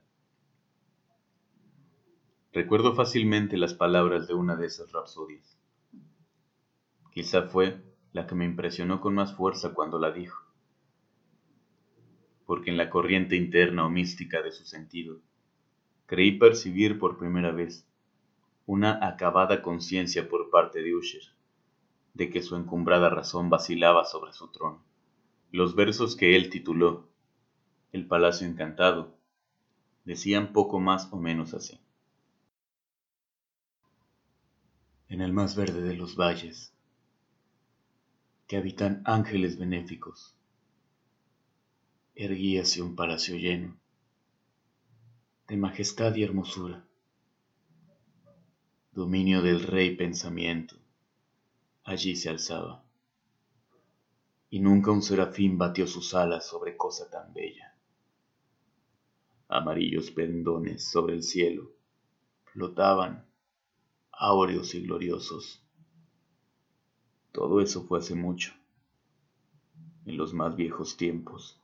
[2.51, 5.57] Recuerdo fácilmente las palabras de una de esas rapsodias.
[7.11, 10.45] Quizá fue la que me impresionó con más fuerza cuando la dijo,
[12.45, 15.19] porque en la corriente interna o mística de su sentido,
[16.05, 17.87] creí percibir por primera vez
[18.65, 21.23] una acabada conciencia por parte de Usher
[22.13, 24.83] de que su encumbrada razón vacilaba sobre su trono.
[25.51, 27.08] Los versos que él tituló
[27.91, 29.17] El Palacio Encantado
[30.05, 31.79] decían poco más o menos así.
[35.07, 36.71] En el más verde de los valles,
[38.47, 40.35] que habitan ángeles benéficos.
[42.15, 43.75] Erguíase un palacio lleno
[45.47, 46.85] de majestad y hermosura,
[48.91, 50.75] dominio del rey pensamiento,
[51.83, 52.83] allí se alzaba,
[54.51, 57.78] y nunca un serafín batió sus alas sobre cosa tan bella.
[59.49, 61.71] Amarillos pendones sobre el cielo
[62.45, 63.25] flotaban,
[64.11, 65.61] áureos y gloriosos
[67.31, 68.53] todo eso fue hace mucho.
[70.05, 71.61] en los más viejos tiempos,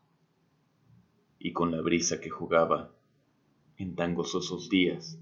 [1.39, 2.91] y con la brisa que jugaba
[3.77, 5.19] en tan gozosos días,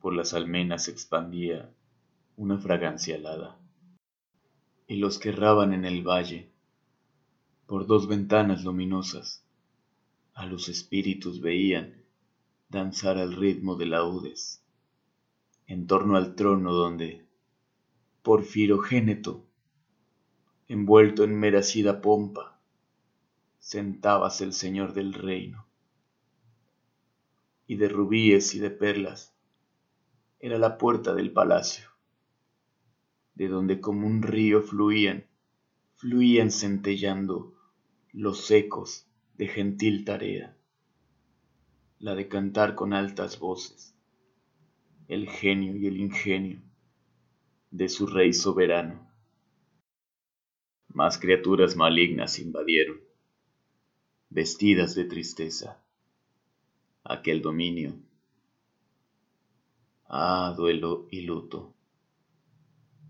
[0.00, 1.72] por las almenas se expandía
[2.36, 3.60] una fragancia alada,
[4.88, 6.50] y los que erraban en el valle,
[7.66, 9.45] por dos ventanas luminosas,
[10.36, 11.94] a los espíritus veían
[12.68, 14.62] danzar al ritmo de laudes,
[15.66, 17.26] en torno al trono donde,
[18.22, 19.46] por Firogéneto,
[20.68, 22.60] envuelto en meracida pompa,
[23.60, 25.66] sentábase el señor del reino.
[27.66, 29.34] Y de rubíes y de perlas
[30.38, 31.88] era la puerta del palacio,
[33.34, 35.24] de donde como un río fluían,
[35.94, 37.54] fluían centellando
[38.12, 39.06] los ecos
[39.38, 40.56] de gentil tarea,
[41.98, 43.94] la de cantar con altas voces,
[45.08, 46.62] el genio y el ingenio
[47.70, 49.06] de su rey soberano.
[50.88, 52.98] Más criaturas malignas invadieron,
[54.30, 55.84] vestidas de tristeza,
[57.04, 57.94] aquel dominio.
[60.08, 61.74] Ah, duelo y luto.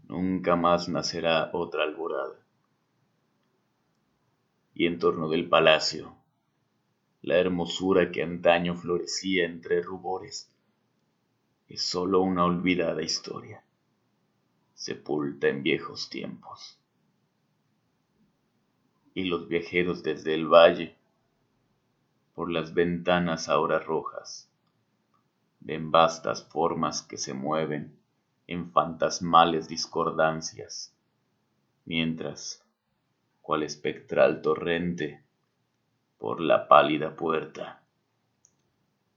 [0.09, 2.46] Nunca más nacerá otra alborada.
[4.79, 6.15] Y en torno del palacio,
[7.23, 10.53] la hermosura que antaño florecía entre rubores,
[11.67, 13.65] es sólo una olvidada historia,
[14.75, 16.79] sepulta en viejos tiempos.
[19.15, 20.95] Y los viajeros desde el valle,
[22.35, 24.51] por las ventanas ahora rojas,
[25.61, 27.99] ven vastas formas que se mueven
[28.47, 30.95] en fantasmales discordancias,
[31.87, 32.66] mientras,
[33.47, 35.23] cual espectral torrente,
[36.19, 37.81] por la pálida puerta,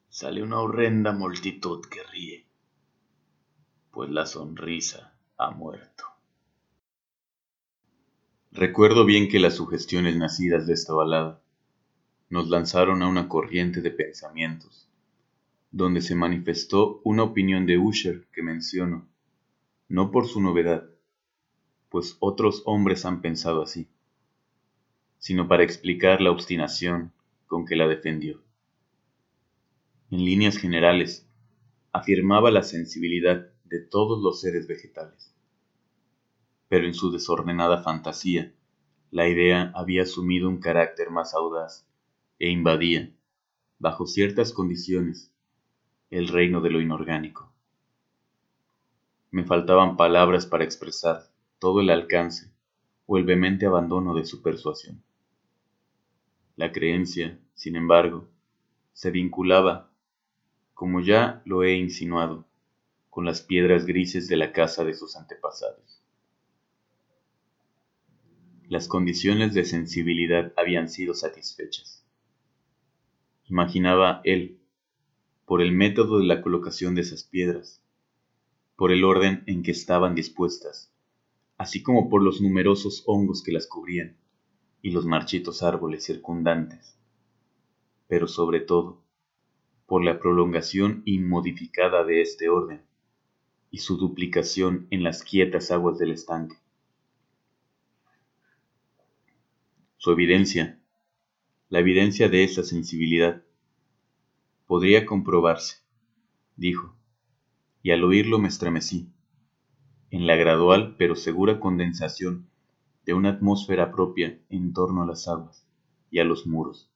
[0.07, 2.45] sale una horrenda multitud que ríe,
[3.89, 6.03] pues la sonrisa ha muerto.
[8.51, 11.41] Recuerdo bien que las sugestiones nacidas de esta balada
[12.29, 14.87] nos lanzaron a una corriente de pensamientos,
[15.71, 19.07] donde se manifestó una opinión de Usher que menciono,
[19.87, 20.87] no por su novedad,
[21.89, 23.89] pues otros hombres han pensado así,
[25.19, 27.13] sino para explicar la obstinación
[27.47, 28.41] con que la defendió.
[30.09, 31.29] En líneas generales,
[31.91, 35.29] afirmaba la sensibilidad de todos los seres vegetales
[36.69, 38.53] pero en su desordenada fantasía,
[39.11, 41.85] la idea había asumido un carácter más audaz
[42.37, 43.11] e invadía,
[43.79, 45.33] bajo ciertas condiciones,
[46.11, 47.51] el reino de lo inorgánico.
[49.31, 51.23] Me faltaban palabras para expresar
[51.57, 52.51] todo el alcance
[53.07, 55.03] o el vehemente abandono de su persuasión.
[56.59, 58.27] La creencia, sin embargo,
[58.91, 59.93] se vinculaba,
[60.73, 62.49] como ya lo he insinuado,
[63.09, 66.03] con las piedras grises de la casa de sus antepasados.
[68.67, 72.05] Las condiciones de sensibilidad habían sido satisfechas.
[73.45, 74.59] Imaginaba él,
[75.45, 77.81] por el método de la colocación de esas piedras,
[78.75, 80.91] por el orden en que estaban dispuestas,
[81.57, 84.18] así como por los numerosos hongos que las cubrían
[84.81, 86.97] y los marchitos árboles circundantes,
[88.07, 89.01] pero sobre todo
[89.85, 92.81] por la prolongación inmodificada de este orden
[93.71, 96.57] y su duplicación en las quietas aguas del estanque.
[99.99, 100.79] su evidencia,
[101.67, 103.43] la evidencia de esa sensibilidad,
[104.65, 105.83] podría comprobarse,
[106.55, 106.95] dijo,
[107.83, 109.09] y al oírlo me estremecí,
[110.09, 112.49] en la gradual pero segura condensación
[113.05, 115.65] de una atmósfera propia en torno a las aguas
[116.11, 116.89] y a los muros.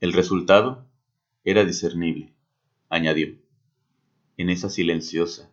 [0.00, 0.86] El resultado
[1.44, 2.32] era discernible,
[2.88, 3.36] añadió,
[4.36, 5.50] en esa silenciosa,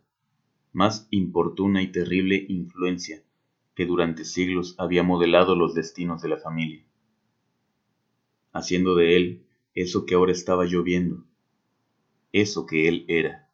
[0.73, 3.23] más importuna y terrible influencia
[3.75, 6.83] que durante siglos había modelado los destinos de la familia,
[8.51, 11.23] haciendo de él eso que ahora estaba lloviendo,
[12.31, 13.49] eso que él era.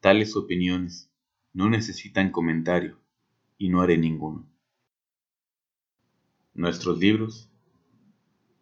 [0.00, 1.10] Tales opiniones
[1.52, 2.98] no necesitan comentario
[3.58, 4.49] y no haré ninguno.
[6.60, 7.48] Nuestros libros,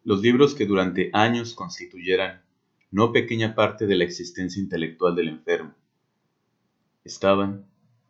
[0.05, 2.41] los libros que durante años constituyeran
[2.91, 5.75] no pequeña parte de la existencia intelectual del enfermo,
[7.03, 7.65] estaban,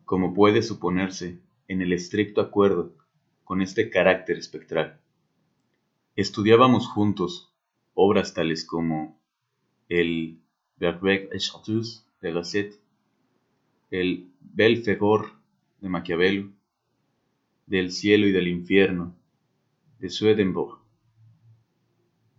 [0.05, 2.95] como puede suponerse, en el estricto acuerdo
[3.43, 5.01] con este carácter espectral.
[6.15, 7.51] Estudiábamos juntos
[7.95, 9.19] obras tales como
[9.87, 10.39] el
[10.77, 12.79] Bergweg et Chartreuse de Gasset,
[13.89, 15.31] el Belfegor
[15.81, 16.51] de Maquiavelo,
[17.65, 19.18] del cielo y del infierno
[19.99, 20.79] de Swedenborg,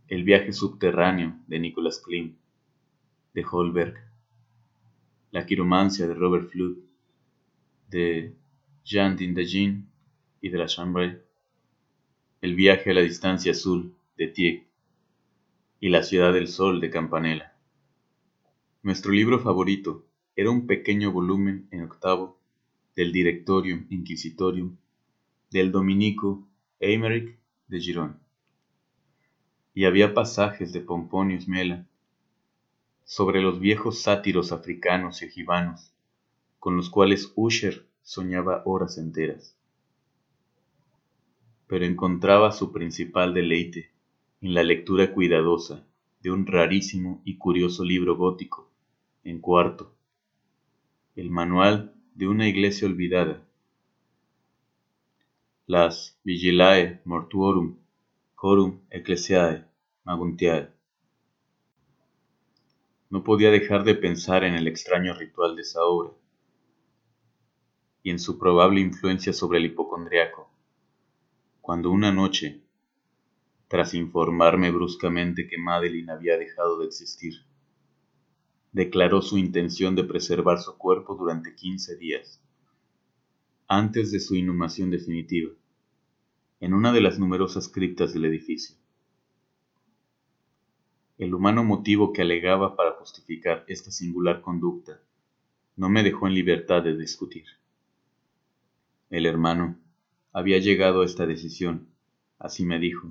[0.08, 2.36] el viaje subterráneo de Nicholas Klim,
[3.34, 3.96] de Holberg,
[5.30, 6.78] la quiromancia de Robert Flood,
[7.90, 8.34] de
[8.82, 9.90] Jean d'Indagin
[10.40, 11.20] y de la Chambray,
[12.40, 14.66] El viaje a la distancia azul de Tieck
[15.80, 17.54] y La ciudad del sol de Campanella.
[18.82, 22.40] Nuestro libro favorito era un pequeño volumen en octavo
[22.96, 24.78] del Directorium Inquisitorium
[25.50, 26.48] del dominico
[26.78, 27.39] Eimerick
[27.70, 28.20] de Girón.
[29.72, 31.86] Y había pasajes de Pomponius Mela
[33.04, 35.92] sobre los viejos sátiros africanos y egibanos
[36.58, 39.56] con los cuales Usher soñaba horas enteras.
[41.66, 43.90] Pero encontraba su principal deleite
[44.42, 45.86] en la lectura cuidadosa
[46.20, 48.70] de un rarísimo y curioso libro gótico,
[49.24, 49.94] en cuarto,
[51.16, 53.42] el manual de una iglesia olvidada,
[55.70, 57.78] las Vigilae Mortuorum
[58.34, 59.64] Corum Ecclesiae
[60.02, 60.68] Maguntiae.
[63.08, 66.10] No podía dejar de pensar en el extraño ritual de esa obra
[68.02, 70.50] y en su probable influencia sobre el hipocondriaco,
[71.60, 72.64] cuando una noche,
[73.68, 77.34] tras informarme bruscamente que Madeline había dejado de existir,
[78.72, 82.42] declaró su intención de preservar su cuerpo durante quince días,
[83.68, 85.52] antes de su inhumación definitiva,
[86.60, 88.76] en una de las numerosas criptas del edificio.
[91.16, 95.00] El humano motivo que alegaba para justificar esta singular conducta
[95.76, 97.46] no me dejó en libertad de discutir.
[99.08, 99.78] El hermano
[100.32, 101.88] había llegado a esta decisión,
[102.38, 103.08] así me dijo,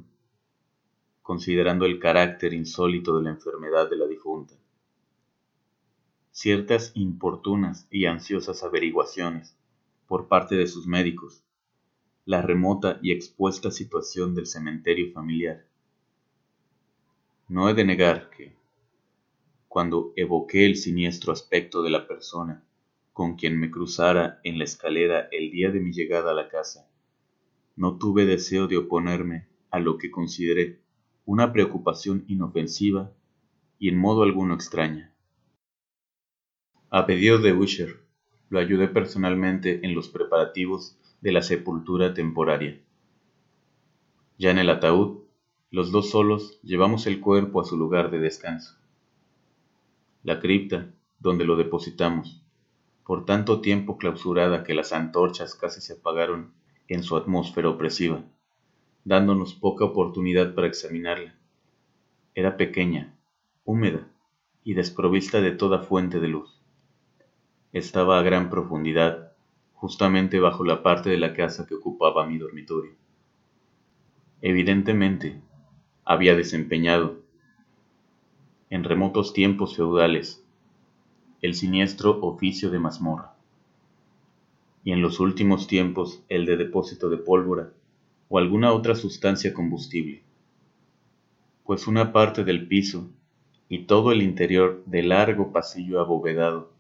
[1.24, 4.54] considerando el carácter insólito de la enfermedad de la difunta.
[6.32, 9.58] Ciertas importunas y ansiosas averiguaciones
[10.08, 11.44] por parte de sus médicos,
[12.30, 15.66] la remota y expuesta situación del cementerio familiar.
[17.48, 18.54] No he de negar que,
[19.68, 22.64] cuando evoqué el siniestro aspecto de la persona
[23.14, 26.88] con quien me cruzara en la escalera el día de mi llegada a la casa.
[27.76, 30.78] No tuve deseo de oponerme a lo que consideré
[31.26, 33.12] una preocupación inofensiva
[33.80, 35.16] y en modo alguno extraña.
[36.92, 38.04] A pedido de Usher,
[38.52, 42.82] lo ayudé personalmente en los preparativos de la sepultura temporaria.
[44.38, 45.20] Ya en el ataúd,
[45.72, 48.78] los dos solos llevamos el cuerpo a su lugar de descanso.
[50.24, 52.42] La cripta, donde lo depositamos,
[53.06, 56.54] por tanto tiempo clausurada que las antorchas casi se apagaron
[56.88, 58.24] en su atmósfera opresiva,
[59.04, 61.36] dándonos poca oportunidad para examinarla.
[62.34, 63.16] Era pequeña,
[63.64, 64.08] húmeda
[64.64, 66.62] y desprovista de toda fuente de luz.
[67.74, 69.29] Estaba a gran profundidad,
[69.80, 72.92] justamente bajo la parte de la casa que ocupaba mi dormitorio.
[74.42, 75.40] Evidentemente,
[76.04, 77.22] había desempeñado,
[78.70, 80.44] en remotos tiempos feudales,
[81.42, 83.34] el siniestro oficio de mazmorra,
[84.84, 87.70] y en los últimos tiempos el de depósito de pólvora
[88.28, 90.24] o alguna otra sustancia combustible,
[91.64, 93.10] pues una parte del piso
[93.70, 96.74] y todo el interior del largo pasillo abovedado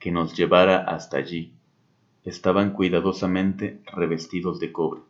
[0.00, 1.54] que nos llevara hasta allí
[2.24, 5.00] estaban cuidadosamente revestidos de cobre.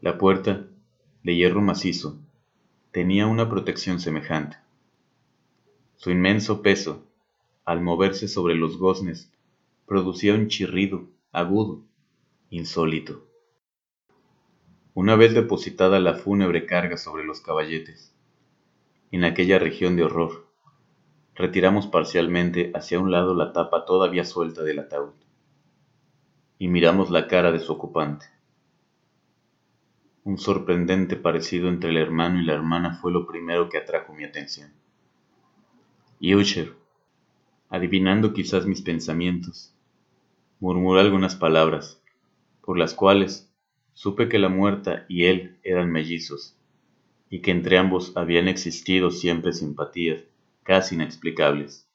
[0.00, 0.66] La puerta,
[1.22, 2.18] de hierro macizo,
[2.92, 4.56] tenía una protección semejante
[5.98, 7.04] su inmenso peso,
[7.64, 9.32] al moverse sobre los goznes,
[9.84, 11.82] producía un chirrido agudo,
[12.50, 13.26] insólito.
[14.94, 18.14] Una vez depositada la fúnebre carga sobre los caballetes,
[19.10, 20.47] en aquella región de horror,
[21.38, 25.14] retiramos parcialmente hacia un lado la tapa todavía suelta del ataúd
[26.58, 28.26] y miramos la cara de su ocupante.
[30.24, 34.24] Un sorprendente parecido entre el hermano y la hermana fue lo primero que atrajo mi
[34.24, 34.72] atención.
[36.18, 36.74] Y Usher,
[37.70, 39.72] adivinando quizás mis pensamientos,
[40.58, 42.02] murmuró algunas palabras,
[42.62, 43.48] por las cuales
[43.94, 46.56] supe que la muerta y él eran mellizos,
[47.30, 50.27] y que entre ambos habían existido siempre simpatías
[50.68, 51.88] casi inexplicables.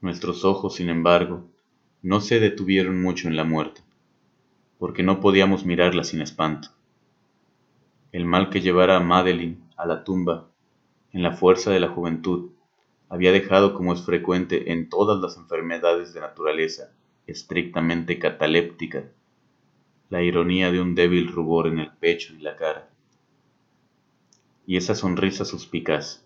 [0.00, 1.50] Nuestros ojos, sin embargo,
[2.00, 3.80] no se detuvieron mucho en la muerte,
[4.78, 6.68] porque no podíamos mirarla sin espanto.
[8.12, 10.48] El mal que llevara a Madeline a la tumba,
[11.12, 12.52] en la fuerza de la juventud,
[13.08, 16.92] había dejado, como es frecuente en todas las enfermedades de naturaleza
[17.26, 19.10] estrictamente cataléptica,
[20.08, 22.88] la ironía de un débil rubor en el pecho y la cara.
[24.68, 26.24] Y esa sonrisa suspicaz,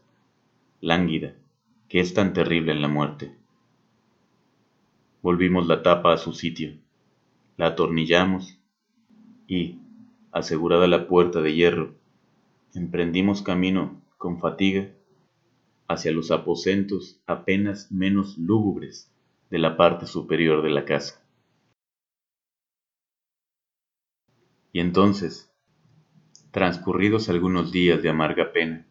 [0.85, 1.35] lánguida,
[1.89, 3.35] que es tan terrible en la muerte.
[5.23, 6.77] Volvimos la tapa a su sitio,
[7.57, 8.59] la atornillamos
[9.49, 9.79] y,
[10.31, 11.95] asegurada la puerta de hierro,
[12.75, 14.91] emprendimos camino con fatiga
[15.89, 19.11] hacia los aposentos apenas menos lúgubres
[19.51, 21.27] de la parte superior de la casa.
[24.71, 25.51] Y entonces,
[26.51, 28.87] transcurridos algunos días de amarga pena,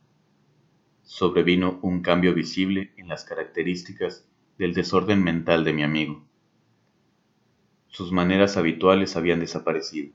[1.03, 4.25] sobrevino un cambio visible en las características
[4.57, 6.23] del desorden mental de mi amigo.
[7.87, 10.13] Sus maneras habituales habían desaparecido.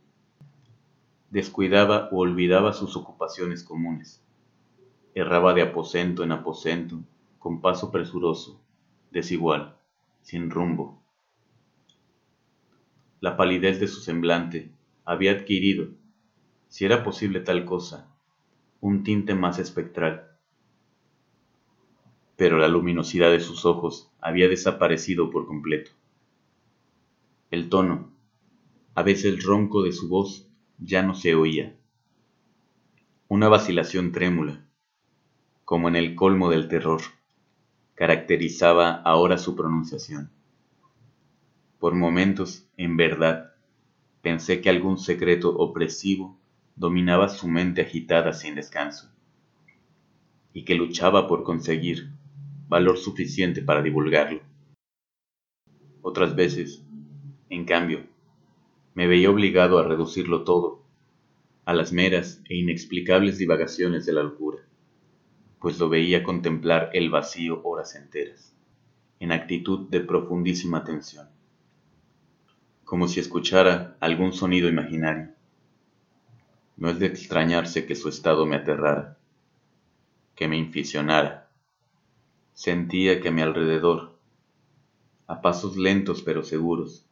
[1.31, 4.23] Descuidaba o olvidaba sus ocupaciones comunes.
[5.15, 7.01] Erraba de aposento en aposento,
[7.39, 8.61] con paso presuroso,
[9.11, 9.77] desigual,
[10.23, 11.03] sin rumbo.
[13.21, 14.71] La palidez de su semblante
[15.05, 15.89] había adquirido,
[16.69, 18.09] si era posible tal cosa,
[18.81, 20.38] un tinte más espectral
[22.39, 25.91] pero la luminosidad de sus ojos había desaparecido por completo.
[27.51, 28.13] El tono,
[28.95, 31.75] a veces ronco de su voz, ya no se oía.
[33.27, 34.65] Una vacilación trémula,
[35.65, 37.01] como en el colmo del terror,
[37.97, 40.31] caracterizaba ahora su pronunciación.
[41.81, 43.55] Por momentos, en verdad,
[44.23, 46.39] pensé que algún secreto opresivo
[46.77, 49.11] dominaba su mente agitada sin descanso,
[50.53, 52.13] y que luchaba por conseguir,
[52.69, 54.43] valor suficiente para divulgarlo.
[56.03, 56.85] Otras veces,
[57.49, 58.07] en cambio,
[58.95, 60.85] me veía obligado a reducirlo todo
[61.65, 64.59] a las meras e inexplicables divagaciones de la locura,
[65.61, 68.55] pues lo veía contemplar el vacío horas enteras,
[69.21, 71.29] en actitud de profundísima atención,
[72.85, 75.31] como si escuchara algún sonido imaginario.
[76.77, 79.19] No es de extrañarse que su estado me aterrara,
[80.35, 81.48] que me inficionara
[82.59, 84.19] Sentía que a mi alrededor,
[85.29, 87.07] a pasos lentos pero seguros,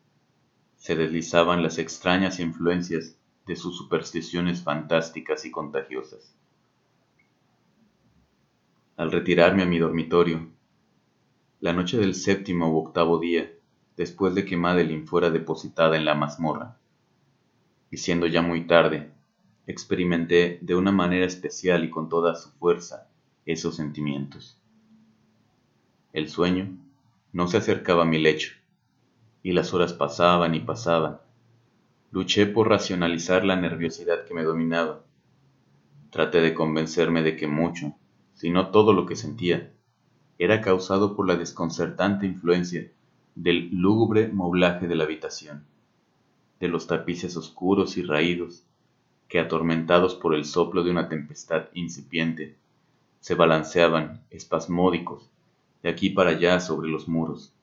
[0.74, 3.16] se deslizaban las extrañas influencias
[3.46, 6.34] de sus supersticiones fantásticas y contagiosas.
[8.96, 10.48] Al retirarme a mi dormitorio,
[11.60, 13.48] la noche del séptimo u octavo día,
[13.96, 16.76] después de que Madeline fuera depositada en la mazmorra,
[17.92, 19.12] y siendo ya muy tarde,
[19.68, 23.08] experimenté de una manera especial y con toda su fuerza
[23.44, 24.60] esos sentimientos.
[26.16, 26.70] El sueño
[27.34, 28.54] no se acercaba a mi lecho,
[29.42, 31.18] y las horas pasaban y pasaban.
[32.10, 35.04] Luché por racionalizar la nerviosidad que me dominaba.
[36.08, 37.92] Traté de convencerme de que mucho,
[38.32, 39.70] si no todo lo que sentía,
[40.38, 42.90] era causado por la desconcertante influencia
[43.34, 45.66] del lúgubre moblaje de la habitación,
[46.60, 48.64] de los tapices oscuros y raídos,
[49.28, 52.56] que atormentados por el soplo de una tempestad incipiente,
[53.20, 55.28] se balanceaban espasmódicos
[55.82, 57.54] de aquí para allá sobre los muros,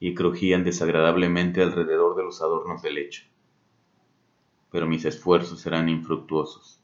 [0.00, 3.24] y crujían desagradablemente alrededor de los adornos del lecho.
[4.70, 6.80] Pero mis esfuerzos eran infructuosos.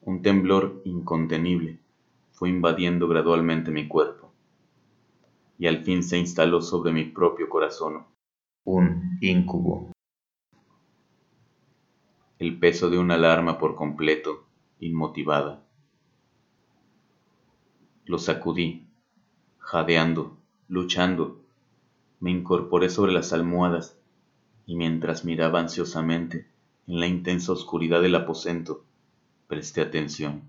[0.00, 1.78] Un temblor incontenible
[2.32, 4.32] fue invadiendo gradualmente mi cuerpo,
[5.58, 8.06] y al fin se instaló sobre mi propio corazón
[8.64, 9.92] un incubo.
[12.38, 14.46] El peso de una alarma por completo,
[14.80, 15.64] inmotivada.
[18.04, 18.88] Lo sacudí
[19.62, 20.36] jadeando,
[20.68, 21.40] luchando,
[22.20, 23.96] me incorporé sobre las almohadas
[24.66, 26.46] y mientras miraba ansiosamente
[26.86, 28.84] en la intensa oscuridad del aposento,
[29.46, 30.42] presté atención.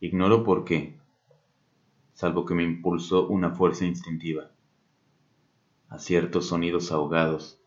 [0.00, 0.98] Ignoro por qué,
[2.14, 4.50] salvo que me impulsó una fuerza instintiva,
[5.88, 7.60] a ciertos sonidos ahogados,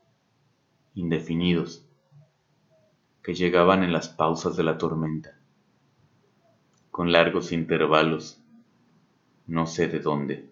[0.96, 1.86] indefinidos,
[3.22, 5.40] que llegaban en las pausas de la tormenta,
[6.92, 8.43] con largos intervalos
[9.48, 10.50] no sé de dónde.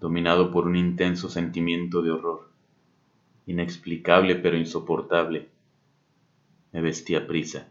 [0.00, 2.50] Dominado por un intenso sentimiento de horror,
[3.46, 5.50] inexplicable pero insoportable,
[6.72, 7.68] me vestí a prisa,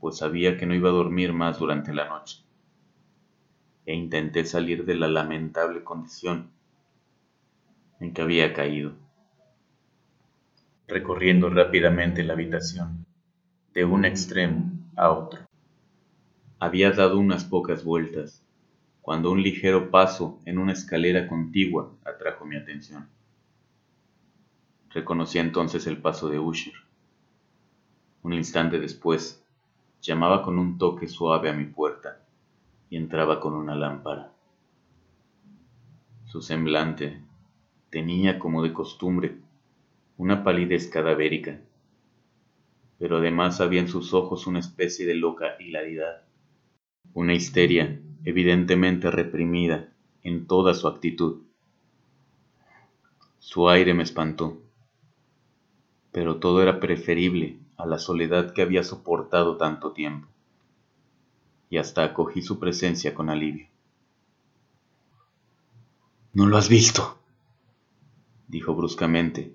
[0.00, 2.42] pues sabía que no iba a dormir más durante la noche,
[3.84, 6.50] e intenté salir de la lamentable condición
[8.00, 8.94] en que había caído.
[10.86, 13.04] Recorriendo rápidamente la habitación,
[13.74, 15.47] de un extremo a otro
[16.60, 18.42] había dado unas pocas vueltas,
[19.00, 23.08] cuando un ligero paso en una escalera contigua atrajo mi atención.
[24.90, 26.74] Reconocí entonces el paso de Usher.
[28.22, 29.44] Un instante después,
[30.02, 32.24] llamaba con un toque suave a mi puerta
[32.90, 34.32] y entraba con una lámpara.
[36.26, 37.22] Su semblante
[37.90, 39.38] tenía, como de costumbre,
[40.16, 41.60] una palidez cadavérica,
[42.98, 46.27] pero además había en sus ojos una especie de loca hilaridad
[47.14, 49.88] una histeria evidentemente reprimida
[50.22, 51.42] en toda su actitud.
[53.38, 54.60] Su aire me espantó,
[56.12, 60.28] pero todo era preferible a la soledad que había soportado tanto tiempo,
[61.70, 63.68] y hasta acogí su presencia con alivio.
[66.32, 67.18] ¿No lo has visto?
[68.48, 69.54] dijo bruscamente,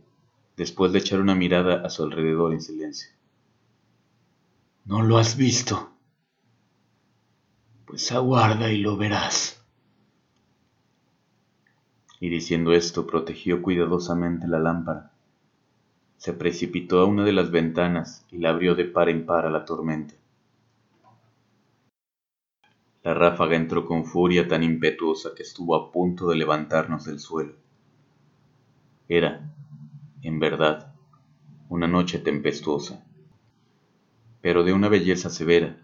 [0.57, 3.09] después de echar una mirada a su alrededor en silencio.
[4.85, 5.92] ¿No lo has visto?
[7.93, 9.63] Pues aguarda y lo verás.
[12.19, 15.11] Y diciendo esto, protegió cuidadosamente la lámpara.
[16.17, 19.51] Se precipitó a una de las ventanas y la abrió de par en par a
[19.51, 20.15] la tormenta.
[23.03, 27.53] La ráfaga entró con furia tan impetuosa que estuvo a punto de levantarnos del suelo.
[29.07, 29.53] Era,
[30.23, 30.95] en verdad,
[31.69, 33.05] una noche tempestuosa,
[34.41, 35.82] pero de una belleza severa,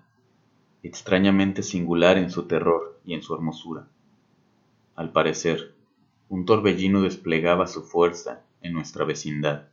[0.84, 3.88] extrañamente singular en su terror y en su hermosura.
[4.96, 5.76] Al parecer,
[6.30, 9.68] un torbellino desplegaba su fuerza en nuestra vecindad,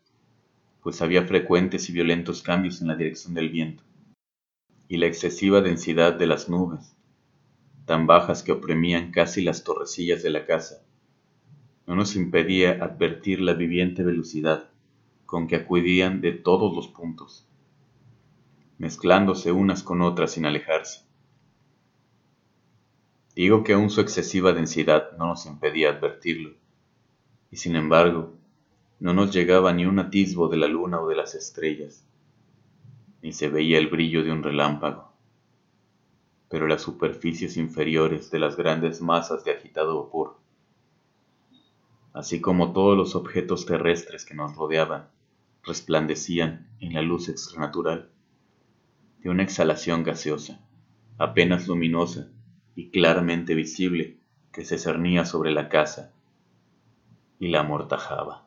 [0.83, 3.83] pues había frecuentes y violentos cambios en la dirección del viento,
[4.89, 6.97] y la excesiva densidad de las nubes,
[7.85, 10.83] tan bajas que oprimían casi las torrecillas de la casa,
[11.87, 14.71] no nos impedía advertir la viviente velocidad
[15.25, 17.46] con que acudían de todos los puntos,
[18.79, 21.05] mezclándose unas con otras sin alejarse.
[23.35, 26.55] Digo que aún su excesiva densidad no nos impedía advertirlo,
[27.51, 28.35] y sin embargo,
[28.99, 32.07] no nos llegaba ni un atisbo de la luna o de las estrellas,
[33.22, 35.12] ni se veía el brillo de un relámpago.
[36.49, 40.37] Pero las superficies inferiores de las grandes masas de agitado vapor
[42.16, 45.11] así como todos los objetos terrestres que nos rodeaban,
[45.62, 48.11] resplandecían en la luz extranatural
[49.27, 50.64] de una exhalación gaseosa,
[51.18, 52.31] apenas luminosa
[52.77, 54.20] y claramente visible
[54.53, 56.14] que se cernía sobre la casa
[57.41, 58.47] y la amortajaba.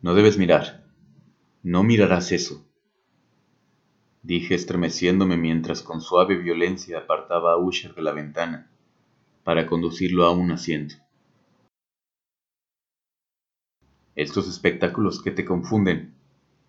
[0.00, 0.86] No debes mirar,
[1.64, 2.64] no mirarás eso,
[4.22, 8.70] dije estremeciéndome mientras con suave violencia apartaba a Usher de la ventana
[9.42, 10.94] para conducirlo a un asiento.
[14.14, 16.19] Estos espectáculos que te confunden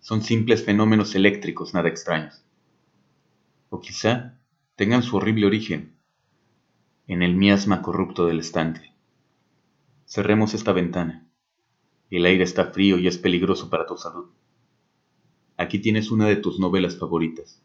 [0.02, 2.42] son simples fenómenos eléctricos nada extraños.
[3.70, 4.36] O quizá
[4.74, 5.94] tengan su horrible origen
[7.06, 8.92] en el miasma corrupto del estante.
[10.04, 11.24] Cerremos esta ventana.
[12.10, 14.26] El aire está frío y es peligroso para tu salud.
[15.56, 17.62] Aquí tienes una de tus novelas favoritas.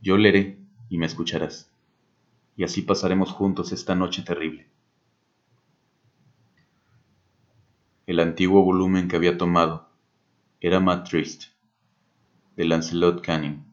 [0.00, 1.70] Yo leeré y me escucharás.
[2.56, 4.68] Y así pasaremos juntos esta noche terrible.
[8.06, 9.91] El antiguo volumen que había tomado
[10.64, 13.64] era Matt de Lancelot Canning,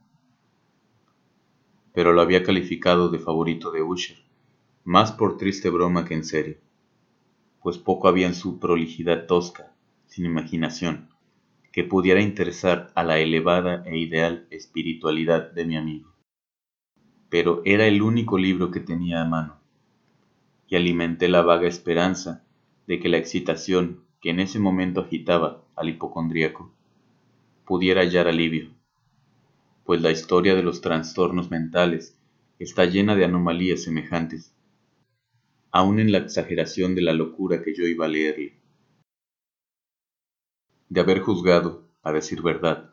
[1.93, 4.17] pero lo había calificado de favorito de Usher,
[4.85, 6.57] más por triste broma que en serio,
[7.61, 9.71] pues poco había en su prolijidad tosca,
[10.07, 11.09] sin imaginación,
[11.71, 16.11] que pudiera interesar a la elevada e ideal espiritualidad de mi amigo.
[17.29, 19.59] Pero era el único libro que tenía a mano,
[20.67, 22.43] y alimenté la vaga esperanza
[22.87, 26.73] de que la excitación que en ese momento agitaba al hipocondríaco,
[27.70, 28.72] pudiera hallar alivio,
[29.84, 32.17] pues la historia de los trastornos mentales
[32.57, 34.51] está llena de anomalías semejantes,
[35.70, 38.55] aun en la exageración de la locura que yo iba a leerle.
[40.89, 42.89] De haber juzgado, a decir verdad,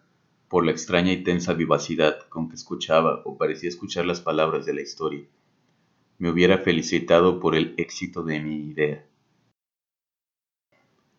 [0.51, 4.75] por la extraña y tensa vivacidad con que escuchaba o parecía escuchar las palabras de
[4.75, 5.25] la historia,
[6.19, 9.07] me hubiera felicitado por el éxito de mi idea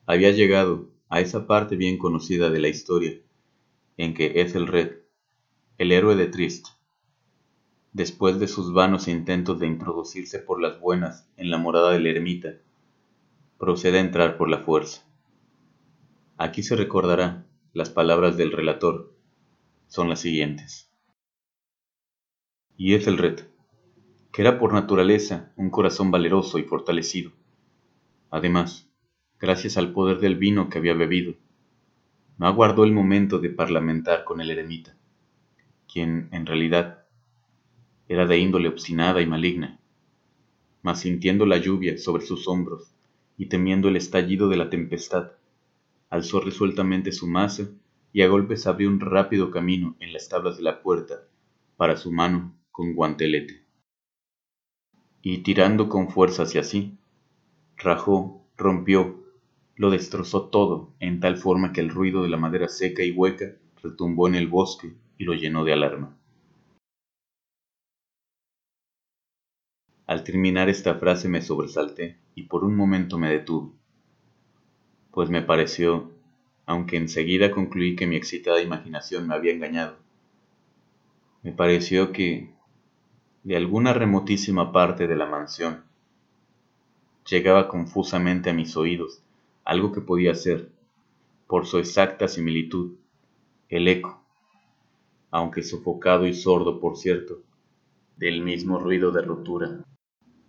[0.07, 3.19] había llegado a esa parte bien conocida de la historia,
[3.97, 4.99] en que Ethelred,
[5.79, 6.67] el héroe de Trist,
[7.93, 12.59] después de sus vanos intentos de introducirse por las buenas en la morada del ermita,
[13.57, 15.03] procede a entrar por la fuerza.
[16.37, 19.15] Aquí se recordará las palabras del relator,
[19.87, 20.91] son las siguientes.
[22.75, 23.47] Y Ethelred,
[24.31, 27.31] que era por naturaleza un corazón valeroso y fortalecido,
[28.29, 28.87] además,
[29.39, 31.33] gracias al poder del vino que había bebido.
[32.37, 34.95] No aguardó el momento de parlamentar con el eremita,
[35.91, 37.05] quien, en realidad,
[38.07, 39.79] era de índole obstinada y maligna,
[40.83, 42.93] mas sintiendo la lluvia sobre sus hombros
[43.37, 45.31] y temiendo el estallido de la tempestad,
[46.09, 47.69] alzó resueltamente su masa
[48.13, 51.23] y a golpes abrió un rápido camino en las tablas de la puerta
[51.75, 53.63] para su mano con guantelete.
[55.23, 56.97] Y tirando con fuerza hacia sí,
[57.77, 59.26] rajó, rompió
[59.77, 63.53] lo destrozó todo en tal forma que el ruido de la madera seca y hueca
[63.83, 66.17] retumbó en el bosque y lo llenó de alarma.
[70.07, 73.71] Al terminar esta frase me sobresalté y por un momento me detuve,
[75.11, 76.11] pues me pareció,
[76.65, 79.97] aunque enseguida concluí que mi excitada imaginación me había engañado,
[81.43, 82.51] me pareció que,
[83.43, 85.83] de alguna remotísima parte de la mansión,
[87.29, 89.21] llegaba confusamente a mis oídos
[89.67, 90.71] algo que podía ser,
[91.45, 92.95] por su exacta similitud,
[93.67, 94.23] el eco,
[95.29, 97.43] aunque sofocado y sordo, por cierto,
[98.15, 99.83] del mismo ruido de rotura,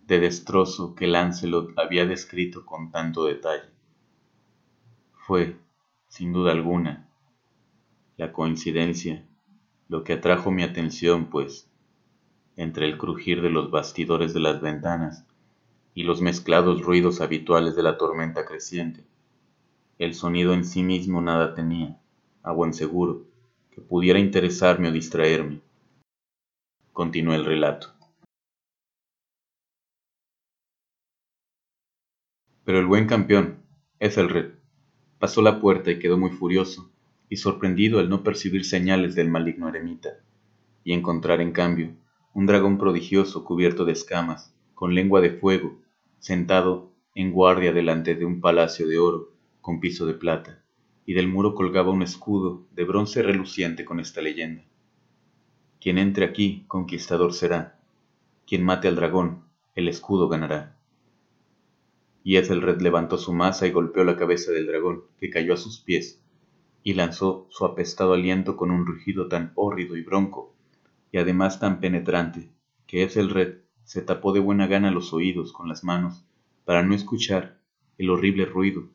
[0.07, 3.69] de destrozo que Lancelot había descrito con tanto detalle.
[5.27, 5.57] Fue,
[6.07, 7.09] sin duda alguna,
[8.15, 9.27] la coincidencia
[9.89, 11.69] lo que atrajo mi atención, pues,
[12.55, 15.25] entre el crujir de los bastidores de las ventanas
[15.99, 19.03] y los mezclados ruidos habituales de la tormenta creciente,
[19.97, 21.99] el sonido en sí mismo nada tenía,
[22.41, 23.25] a buen seguro,
[23.69, 25.59] que pudiera interesarme o distraerme.
[26.93, 27.89] Continué el relato.
[32.63, 33.57] Pero el buen campeón,
[33.99, 34.53] es el red,
[35.19, 36.89] pasó la puerta y quedó muy furioso
[37.27, 40.11] y sorprendido al no percibir señales del maligno eremita,
[40.85, 41.91] y encontrar en cambio
[42.33, 45.77] un dragón prodigioso cubierto de escamas, con lengua de fuego,
[46.19, 50.63] sentado en guardia delante de un palacio de oro con piso de plata,
[51.05, 54.63] y del muro colgaba un escudo de bronce reluciente con esta leyenda.
[55.81, 57.79] Quien entre aquí, conquistador será.
[58.45, 59.45] Quien mate al dragón,
[59.75, 60.77] el escudo ganará.
[62.23, 65.79] Y Ethelred levantó su masa y golpeó la cabeza del dragón, que cayó a sus
[65.79, 66.21] pies,
[66.83, 70.53] y lanzó su apestado aliento con un rugido tan hórrido y bronco,
[71.11, 72.51] y además tan penetrante,
[72.87, 76.23] que Ethelred se tapó de buena gana los oídos con las manos
[76.63, 77.59] para no escuchar
[77.97, 78.87] el horrible ruido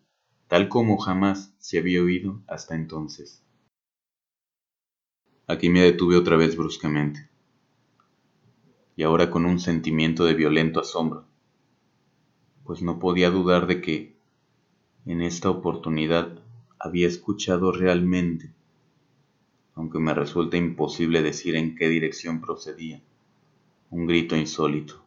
[0.47, 3.42] tal como jamás se había oído hasta entonces.
[5.49, 7.28] Aquí me detuve otra vez bruscamente,
[8.95, 11.26] y ahora con un sentimiento de violento asombro,
[12.62, 14.16] pues no podía dudar de que
[15.07, 16.38] en esta oportunidad
[16.78, 18.55] había escuchado realmente,
[19.74, 23.03] aunque me resulta imposible decir en qué dirección procedía,
[23.91, 25.05] un grito insólito,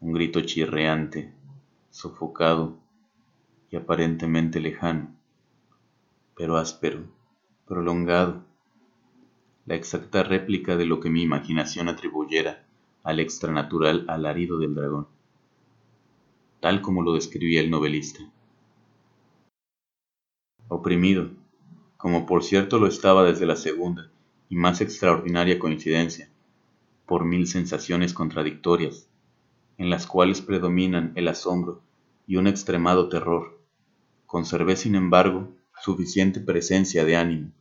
[0.00, 1.32] un grito chirreante,
[1.90, 2.78] sofocado,
[3.70, 5.14] y aparentemente lejano,
[6.36, 7.04] pero áspero,
[7.66, 8.44] prolongado,
[9.64, 12.64] la exacta réplica de lo que mi imaginación atribuyera
[13.02, 15.08] al extranatural alarido del dragón,
[16.60, 18.20] tal como lo describía el novelista.
[20.68, 21.30] Oprimido,
[21.96, 24.10] como por cierto lo estaba desde la segunda
[24.48, 26.28] y más extraordinaria coincidencia,
[27.06, 29.08] por mil sensaciones contradictorias,
[29.78, 31.82] en las cuales predominan el asombro
[32.26, 33.56] y un extremado terror,
[34.26, 37.52] Conservé, sin embargo, suficiente presencia de ánimo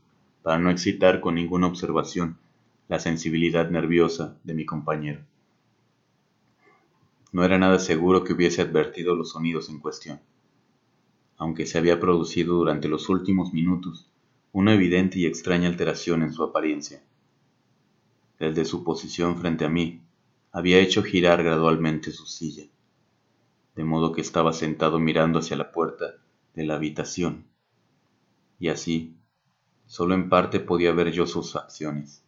[0.41, 2.37] para no excitar con ninguna observación
[2.87, 5.21] la sensibilidad nerviosa de mi compañero.
[7.31, 10.19] No era nada seguro que hubiese advertido los sonidos en cuestión,
[11.37, 14.09] aunque se había producido durante los últimos minutos
[14.51, 17.03] una evidente y extraña alteración en su apariencia.
[18.39, 20.01] Desde su posición frente a mí,
[20.51, 22.65] había hecho girar gradualmente su silla,
[23.75, 26.15] de modo que estaba sentado mirando hacia la puerta
[26.53, 27.45] de la habitación,
[28.59, 29.15] y así,
[29.85, 32.23] solo en parte podía ver yo sus facciones,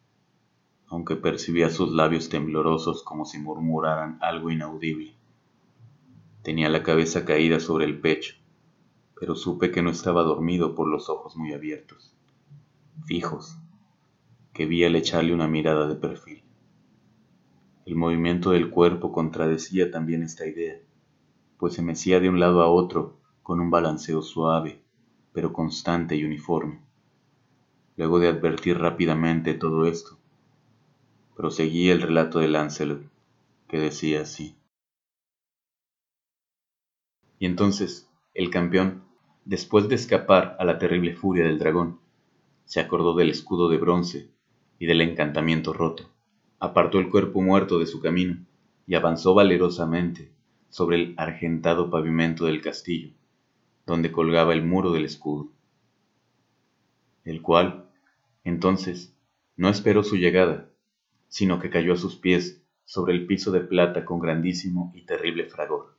[0.88, 5.14] aunque percibía sus labios temblorosos como si murmuraran algo inaudible.
[6.42, 8.36] Tenía la cabeza caída sobre el pecho,
[9.20, 12.14] pero supe que no estaba dormido por los ojos muy abiertos,
[13.06, 13.58] fijos,
[14.58, 16.42] que vi al echarle una mirada de perfil.
[17.86, 20.80] El movimiento del cuerpo contradecía también esta idea,
[21.60, 24.82] pues se mecía de un lado a otro con un balanceo suave,
[25.32, 26.82] pero constante y uniforme.
[27.98, 30.18] Luego de advertir rápidamente todo esto,
[31.36, 33.04] proseguí el relato de Lancelot,
[33.68, 34.56] que decía así.
[37.38, 39.04] Y entonces el campeón,
[39.46, 42.00] después de escapar a la terrible furia del dragón,
[42.66, 44.36] se acordó del escudo de bronce
[44.80, 46.12] y del encantamiento roto,
[46.60, 48.46] apartó el cuerpo muerto de su camino
[48.86, 50.32] y avanzó valerosamente
[50.70, 53.14] sobre el argentado pavimento del castillo,
[53.86, 55.50] donde colgaba el muro del escudo,
[57.24, 57.90] el cual,
[58.44, 59.14] entonces,
[59.56, 60.70] no esperó su llegada,
[61.28, 65.46] sino que cayó a sus pies sobre el piso de plata con grandísimo y terrible
[65.46, 65.98] fragor.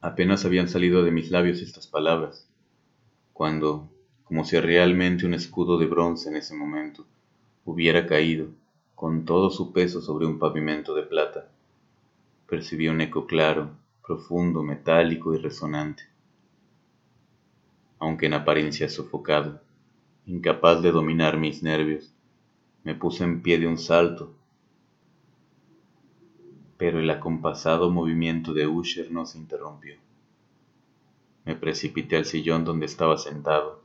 [0.00, 2.50] Apenas habían salido de mis labios estas palabras,
[3.32, 3.91] cuando,
[4.32, 7.04] como si realmente un escudo de bronce en ese momento
[7.66, 8.46] hubiera caído
[8.94, 11.50] con todo su peso sobre un pavimento de plata,
[12.48, 13.72] percibí un eco claro
[14.02, 16.04] profundo, metálico y resonante.
[17.98, 19.60] Aunque en apariencia sofocado,
[20.24, 22.10] incapaz de dominar mis nervios,
[22.84, 24.32] me puse en pie de un salto,
[26.78, 29.96] pero el acompasado movimiento de Usher no se interrumpió.
[31.44, 33.81] Me precipité al sillón donde estaba sentado.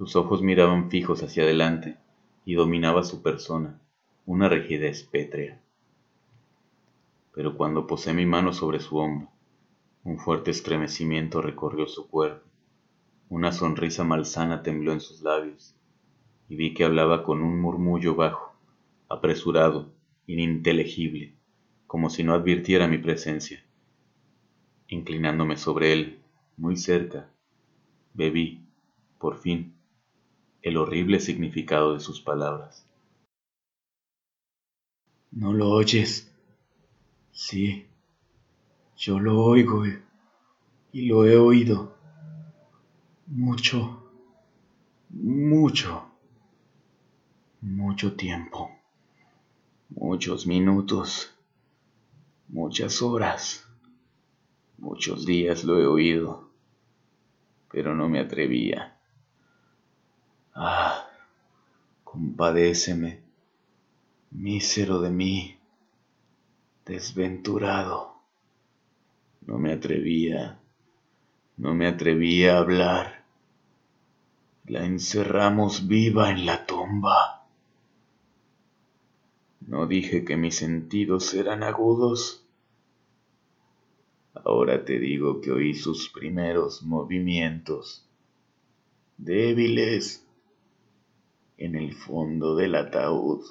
[0.00, 1.98] Sus ojos miraban fijos hacia adelante
[2.46, 3.78] y dominaba su persona
[4.24, 5.60] una rigidez pétrea
[7.34, 9.28] pero cuando posé mi mano sobre su hombro
[10.04, 12.48] Un fuerte estremecimiento recorrió su cuerpo.
[13.28, 15.76] Una sonrisa malsana tembló en sus labios
[16.48, 18.56] y vi que hablaba con un murmullo bajo,
[19.06, 19.92] apresurado,
[20.26, 21.34] ininteligible,
[21.86, 23.62] como si no advirtiera mi presencia.
[24.88, 26.20] Inclinándome sobre él,
[26.56, 27.28] muy cerca,
[28.14, 28.64] bebí,
[29.18, 29.74] por fin,
[30.62, 32.86] el horrible significado de sus palabras.
[35.30, 36.30] ¿No lo oyes?
[37.32, 37.86] Sí,
[38.96, 39.84] yo lo oigo
[40.92, 41.94] y lo he oído.
[43.26, 44.10] Mucho,
[45.08, 46.10] mucho,
[47.60, 48.70] mucho tiempo.
[49.88, 51.34] Muchos minutos,
[52.48, 53.66] muchas horas,
[54.78, 56.50] muchos días lo he oído,
[57.72, 58.99] pero no me atrevía.
[60.54, 61.08] Ah,
[62.04, 63.20] compadéceme,
[64.32, 65.58] mísero de mí,
[66.84, 68.14] desventurado.
[69.46, 70.58] No me atrevía,
[71.56, 73.24] no me atrevía a hablar.
[74.66, 77.46] La encerramos viva en la tumba.
[79.60, 82.44] No dije que mis sentidos eran agudos.
[84.34, 88.04] Ahora te digo que oí sus primeros movimientos,
[89.16, 90.26] débiles,
[91.60, 93.44] en el fondo del ataúd.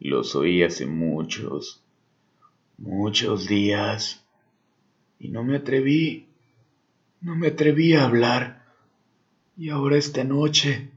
[0.00, 1.80] Los oí hace muchos,
[2.76, 4.24] muchos días
[5.20, 6.26] y no me atreví,
[7.20, 8.64] no me atreví a hablar.
[9.56, 10.90] Y ahora esta noche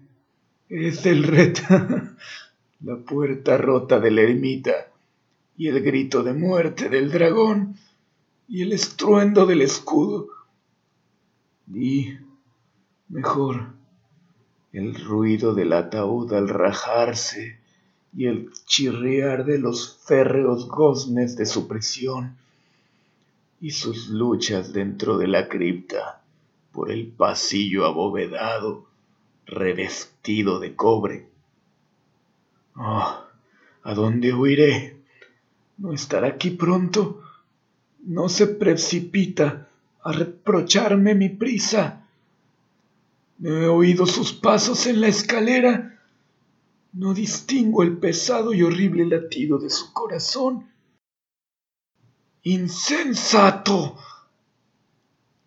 [0.70, 1.62] es el reto,
[2.82, 4.92] la puerta rota de la ermita
[5.56, 7.78] y el grito de muerte del dragón
[8.48, 10.30] y el estruendo del escudo.
[11.72, 12.16] Y
[13.08, 13.75] mejor
[14.76, 17.58] el ruido del ataúd al rajarse
[18.14, 22.36] y el chirriar de los férreos goznes de su prisión
[23.62, 26.22] y sus luchas dentro de la cripta
[26.74, 28.86] por el pasillo abovedado
[29.46, 31.30] revestido de cobre.
[32.76, 33.24] Oh,
[33.82, 34.98] ¿a dónde huiré?
[35.78, 37.22] ¿No estará aquí pronto?
[38.04, 39.70] ¿No se precipita
[40.04, 42.05] a reprocharme mi prisa?
[43.38, 46.02] ¿No he oído sus pasos en la escalera?
[46.94, 50.72] No distingo el pesado y horrible latido de su corazón.
[52.44, 53.98] ¡Insensato!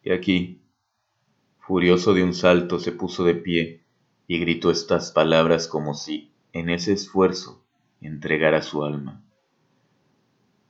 [0.03, 0.61] Y aquí,
[1.59, 3.85] furioso de un salto, se puso de pie
[4.27, 7.65] y gritó estas palabras como si, en ese esfuerzo,
[8.03, 9.25] entregara su alma.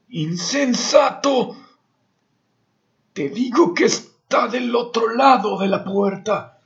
[0.08, 1.56] ¡Insensato!
[3.12, 6.57] Te digo que está del otro lado de la puerta.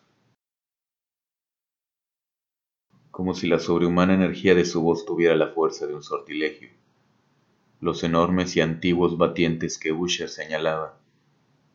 [3.12, 6.70] Como si la sobrehumana energía de su voz tuviera la fuerza de un sortilegio.
[7.78, 10.98] Los enormes y antiguos batientes que Usher señalaba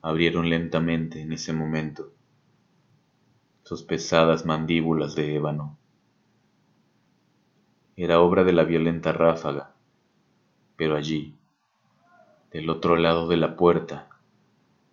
[0.01, 2.11] abrieron lentamente en ese momento
[3.63, 5.77] sus pesadas mandíbulas de ébano.
[7.95, 9.75] Era obra de la violenta ráfaga,
[10.75, 11.35] pero allí,
[12.51, 14.09] del otro lado de la puerta,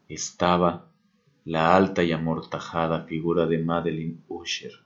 [0.09, 0.91] estaba
[1.45, 4.84] la alta y amortajada figura de Madeline Usher.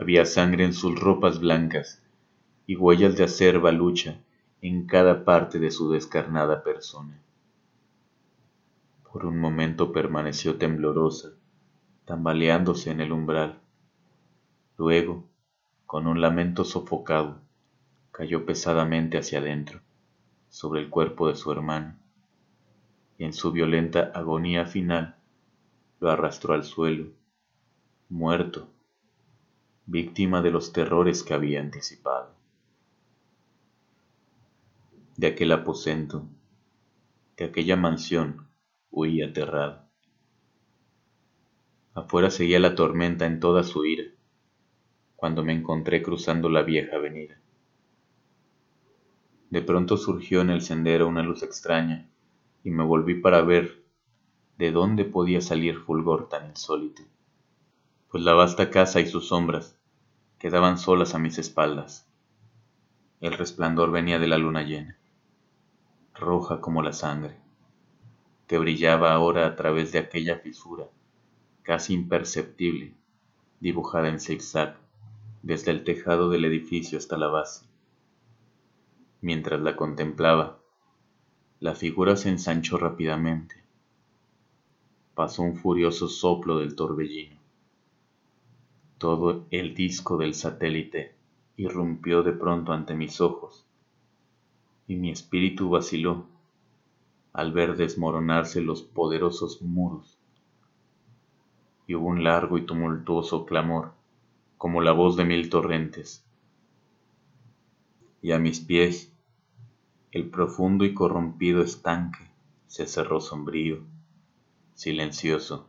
[0.00, 2.00] Había sangre en sus ropas blancas
[2.68, 4.20] y huellas de acerba lucha
[4.62, 7.20] en cada parte de su descarnada persona.
[9.10, 11.30] Por un momento permaneció temblorosa,
[12.04, 13.58] tambaleándose en el umbral.
[14.76, 15.24] Luego,
[15.84, 17.40] con un lamento sofocado,
[18.12, 19.80] cayó pesadamente hacia adentro,
[20.48, 21.96] sobre el cuerpo de su hermano,
[23.18, 25.16] y en su violenta agonía final
[25.98, 27.06] lo arrastró al suelo,
[28.08, 28.68] muerto
[29.90, 32.34] víctima de los terrores que había anticipado.
[35.16, 36.26] De aquel aposento,
[37.38, 38.48] de aquella mansión,
[38.90, 39.80] huí aterrado.
[41.94, 44.04] Afuera seguía la tormenta en toda su ira,
[45.16, 47.40] cuando me encontré cruzando la vieja avenida.
[49.48, 52.10] De pronto surgió en el sendero una luz extraña
[52.62, 53.82] y me volví para ver
[54.58, 57.04] de dónde podía salir fulgor tan insólito,
[58.10, 59.77] pues la vasta casa y sus sombras
[60.38, 62.06] quedaban solas a mis espaldas.
[63.20, 64.96] El resplandor venía de la luna llena,
[66.14, 67.36] roja como la sangre,
[68.46, 70.86] que brillaba ahora a través de aquella fisura,
[71.62, 72.94] casi imperceptible,
[73.58, 74.76] dibujada en zigzag
[75.42, 77.66] desde el tejado del edificio hasta la base.
[79.20, 80.60] Mientras la contemplaba,
[81.58, 83.56] la figura se ensanchó rápidamente.
[85.16, 87.37] Pasó un furioso soplo del torbellino
[88.98, 91.14] todo el disco del satélite
[91.56, 93.64] irrumpió de pronto ante mis ojos,
[94.88, 96.26] y mi espíritu vaciló,
[97.32, 100.18] al ver desmoronarse los poderosos muros.
[101.86, 103.92] Y hubo un largo y tumultuoso clamor,
[104.56, 106.24] como la voz de mil torrentes.
[108.20, 109.12] Y a mis pies,
[110.10, 112.26] el profundo y corrompido estanque
[112.66, 113.78] se cerró sombrío,
[114.74, 115.68] silencioso,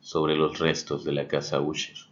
[0.00, 2.07] sobre los restos de la casa Usher.